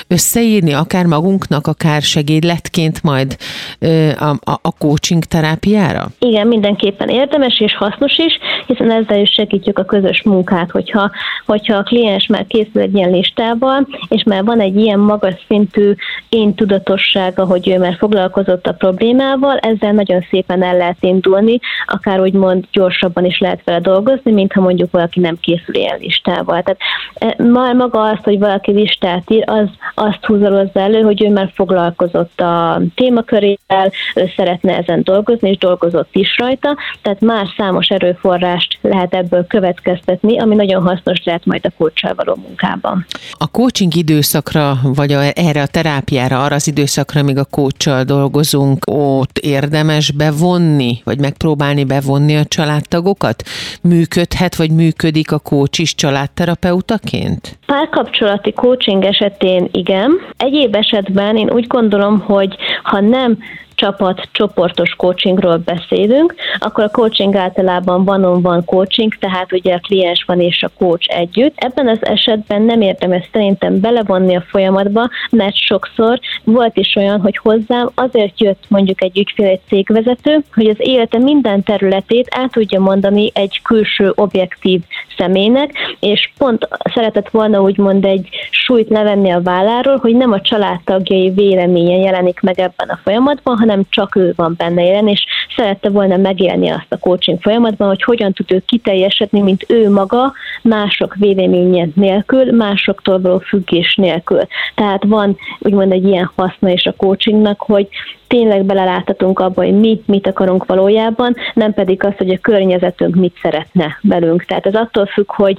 összeírni, 0.08 0.72
akár 0.72 1.04
magunknak, 1.06 1.66
akár 1.66 2.02
segédletként 2.02 3.02
majd 3.02 3.36
a, 4.18 4.24
a, 4.24 4.58
a 4.62 4.72
coaching 4.78 5.24
terápiára? 5.24 6.08
Igen, 6.18 6.46
mindenképpen 6.46 7.08
érdemes 7.08 7.60
és 7.60 7.76
hasznos 7.76 8.18
is, 8.18 8.38
hiszen 8.66 8.90
ezzel 8.90 9.20
is 9.20 9.30
segítjük 9.30 9.78
a 9.78 9.84
közös 9.84 10.22
munkát, 10.28 10.70
hogyha, 10.70 11.10
hogyha 11.46 11.76
a 11.76 11.82
kliens 11.82 12.26
már 12.26 12.46
készül 12.46 12.82
egy 12.82 12.94
ilyen 12.94 13.10
listával, 13.10 13.86
és 14.08 14.22
már 14.22 14.44
van 14.44 14.60
egy 14.60 14.76
ilyen 14.76 14.98
magas 14.98 15.44
szintű 15.46 15.94
én 16.28 16.54
tudatossága, 16.54 17.44
hogy 17.44 17.68
ő 17.68 17.78
már 17.78 17.96
foglalkozott 17.98 18.66
a 18.66 18.72
problémával, 18.72 19.58
ezzel 19.58 19.92
nagyon 19.92 20.26
szépen 20.30 20.62
el 20.62 20.76
lehet 20.76 20.96
indulni, 21.00 21.58
akár 21.86 22.20
úgymond 22.20 22.64
gyorsabban 22.72 23.24
is 23.24 23.38
lehet 23.38 23.64
vele 23.64 23.80
dolgozni, 23.80 24.32
mint 24.32 24.52
ha 24.52 24.60
mondjuk 24.60 24.90
valaki 24.90 25.20
nem 25.20 25.36
készül 25.40 25.74
ilyen 25.74 25.98
listával. 26.00 26.62
Tehát 26.62 26.80
e, 27.14 27.42
már 27.42 27.74
maga 27.74 28.00
azt, 28.00 28.24
hogy 28.24 28.38
valaki 28.38 28.72
listát 28.72 29.30
ír, 29.30 29.44
az 29.46 29.68
azt 29.94 30.24
húzalozza 30.24 30.80
elő, 30.80 31.00
hogy 31.00 31.22
ő 31.22 31.30
már 31.30 31.50
foglalkozott 31.54 32.40
a 32.40 32.80
témakörével, 32.94 33.90
ő 34.14 34.30
szeretne 34.36 34.76
ezen 34.76 35.02
dolgozni, 35.02 35.48
és 35.48 35.56
dolgozott 35.56 36.08
is 36.12 36.38
rajta, 36.38 36.76
tehát 37.02 37.20
már 37.20 37.46
számos 37.56 37.88
erőforrást 37.88 38.78
lehet 38.80 39.14
ebből 39.14 39.46
következtetni, 39.46 40.17
ami 40.20 40.54
nagyon 40.54 40.82
hasznos 40.82 41.24
lehet 41.24 41.46
majd 41.46 41.64
a 41.64 41.70
kócsal 41.78 42.14
való 42.14 42.34
munkában. 42.34 43.06
A 43.32 43.50
coaching 43.50 43.94
időszakra, 43.94 44.78
vagy 44.82 45.12
a, 45.12 45.20
erre 45.34 45.62
a 45.62 45.66
terápiára, 45.66 46.42
arra 46.42 46.54
az 46.54 46.66
időszakra, 46.66 47.20
amíg 47.20 47.38
a 47.38 47.44
kócsal 47.44 48.02
dolgozunk, 48.02 48.84
ott 48.90 49.38
érdemes 49.38 50.10
bevonni, 50.10 51.00
vagy 51.04 51.20
megpróbálni 51.20 51.84
bevonni 51.84 52.36
a 52.36 52.44
családtagokat? 52.44 53.42
Működhet, 53.82 54.56
vagy 54.56 54.70
működik 54.70 55.32
a 55.32 55.38
kócs 55.38 55.78
is 55.78 55.94
családterapeutaként? 55.94 57.58
Párkapcsolati 57.66 58.52
coaching 58.52 59.04
esetén 59.04 59.68
igen. 59.72 60.10
Egyéb 60.36 60.74
esetben 60.74 61.36
én 61.36 61.50
úgy 61.50 61.66
gondolom, 61.66 62.20
hogy 62.20 62.56
ha 62.82 63.00
nem 63.00 63.38
csapat, 63.78 64.28
csoportos 64.32 64.94
coachingról 64.96 65.56
beszélünk, 65.56 66.34
akkor 66.58 66.84
a 66.84 66.90
coaching 66.90 67.34
általában 67.34 68.04
van-on-van 68.04 68.64
coaching, 68.64 69.14
tehát 69.14 69.52
ugye 69.52 69.74
a 69.74 69.80
kliens 69.80 70.24
van 70.24 70.40
és 70.40 70.62
a 70.62 70.70
coach 70.78 71.18
együtt. 71.18 71.54
Ebben 71.56 71.88
az 71.88 72.06
esetben 72.06 72.62
nem 72.62 72.80
érdemes 72.80 73.28
szerintem 73.32 73.80
belevonni 73.80 74.36
a 74.36 74.44
folyamatba, 74.48 75.08
mert 75.30 75.56
sokszor 75.56 76.20
volt 76.44 76.76
is 76.76 76.96
olyan, 76.96 77.20
hogy 77.20 77.36
hozzám 77.36 77.90
azért 77.94 78.40
jött 78.40 78.64
mondjuk 78.68 79.02
egy 79.02 79.18
ügyfél, 79.18 79.46
egy 79.46 79.60
cégvezető, 79.68 80.44
hogy 80.54 80.66
az 80.66 80.76
élete 80.78 81.18
minden 81.18 81.62
területét 81.62 82.28
át 82.30 82.50
tudja 82.50 82.80
mondani 82.80 83.30
egy 83.34 83.60
külső 83.62 84.12
objektív 84.14 84.80
személynek, 85.18 85.70
és 86.00 86.30
pont 86.38 86.68
szeretett 86.94 87.28
volna 87.28 87.62
úgymond 87.62 88.04
egy 88.04 88.28
súlyt 88.50 88.88
levenni 88.88 89.30
a 89.30 89.42
válláról, 89.42 89.96
hogy 89.96 90.16
nem 90.16 90.32
a 90.32 90.40
családtagjai 90.40 91.30
véleménye 91.30 91.96
jelenik 91.96 92.40
meg 92.40 92.58
ebben 92.58 92.88
a 92.88 93.00
folyamatban, 93.02 93.56
hanem 93.68 93.84
csak 93.88 94.16
ő 94.16 94.32
van 94.36 94.54
benne 94.56 94.82
jelen, 94.82 95.08
és 95.08 95.24
szerette 95.56 95.88
volna 95.90 96.16
megélni 96.16 96.68
azt 96.68 96.86
a 96.88 96.98
coaching 96.98 97.40
folyamatban, 97.40 97.88
hogy 97.88 98.02
hogyan 98.02 98.32
tud 98.32 98.52
ő 98.52 98.62
kiteljesedni, 98.66 99.40
mint 99.40 99.64
ő 99.68 99.90
maga, 99.90 100.32
mások 100.62 101.14
véleménye 101.14 101.86
nélkül, 101.94 102.52
másoktól 102.52 103.20
való 103.20 103.38
függés 103.38 103.94
nélkül. 103.94 104.40
Tehát 104.74 105.04
van 105.04 105.36
úgymond 105.58 105.92
egy 105.92 106.04
ilyen 106.04 106.30
haszna 106.36 106.68
is 106.68 106.84
a 106.84 106.94
coachingnak, 106.96 107.60
hogy 107.60 107.88
tényleg 108.28 108.64
beleláthatunk 108.64 109.40
abba, 109.40 109.64
hogy 109.64 109.78
mi 109.78 110.02
mit 110.06 110.26
akarunk 110.26 110.66
valójában, 110.66 111.36
nem 111.54 111.72
pedig 111.72 112.04
az, 112.04 112.12
hogy 112.16 112.30
a 112.30 112.38
környezetünk 112.40 113.14
mit 113.14 113.38
szeretne 113.42 113.98
velünk. 114.02 114.44
Tehát 114.44 114.66
ez 114.66 114.74
attól 114.74 115.06
függ, 115.06 115.32
hogy 115.32 115.58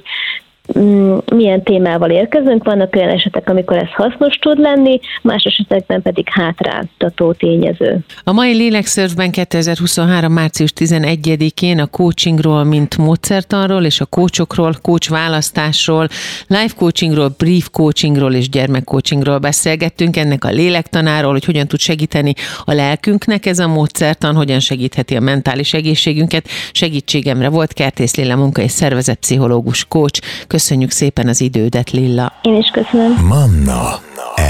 milyen 1.32 1.62
témával 1.62 2.10
érkezünk. 2.10 2.64
Vannak 2.64 2.96
olyan 2.96 3.08
esetek, 3.08 3.48
amikor 3.48 3.76
ez 3.76 3.88
hasznos 3.92 4.36
tud 4.36 4.58
lenni, 4.58 5.00
más 5.22 5.44
esetekben 5.44 6.02
pedig 6.02 6.28
hátráltató 6.28 7.32
tényező. 7.32 7.98
A 8.24 8.32
mai 8.32 8.52
Lélekszörfben 8.52 9.30
2023. 9.30 10.32
március 10.32 10.72
11-én 10.76 11.78
a 11.78 11.86
coachingról, 11.86 12.64
mint 12.64 12.96
módszertanról 12.96 13.84
és 13.84 14.00
a 14.00 14.06
coachokról, 14.06 14.74
coach 14.82 15.10
választásról, 15.10 16.08
life 16.46 16.74
coachingról, 16.76 17.34
brief 17.38 17.68
coachingról 17.70 18.34
és 18.34 18.48
gyermekcoachingról 18.48 19.38
beszélgettünk, 19.38 20.16
ennek 20.16 20.44
a 20.44 20.50
lélektanáról, 20.50 21.32
hogy 21.32 21.44
hogyan 21.44 21.66
tud 21.66 21.78
segíteni 21.78 22.32
a 22.64 22.72
lelkünknek 22.72 23.46
ez 23.46 23.58
a 23.58 23.68
módszertan, 23.68 24.34
hogyan 24.34 24.60
segítheti 24.60 25.16
a 25.16 25.20
mentális 25.20 25.74
egészségünket. 25.74 26.48
Segítségemre 26.72 27.48
volt 27.48 27.72
Kertész 27.72 28.14
Lilla 28.14 28.36
munka 28.36 28.62
és 28.62 28.70
szervezetpszichológus 28.70 29.84
coach. 29.88 30.20
Köszönjük 30.60 30.90
szépen 30.90 31.28
az 31.28 31.40
idődet, 31.40 31.90
Lilla. 31.90 32.32
Én 32.42 32.56
is 32.56 32.68
köszönöm. 32.68 33.26
Manna 33.26 34.00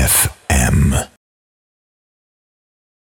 FM 0.07 1.20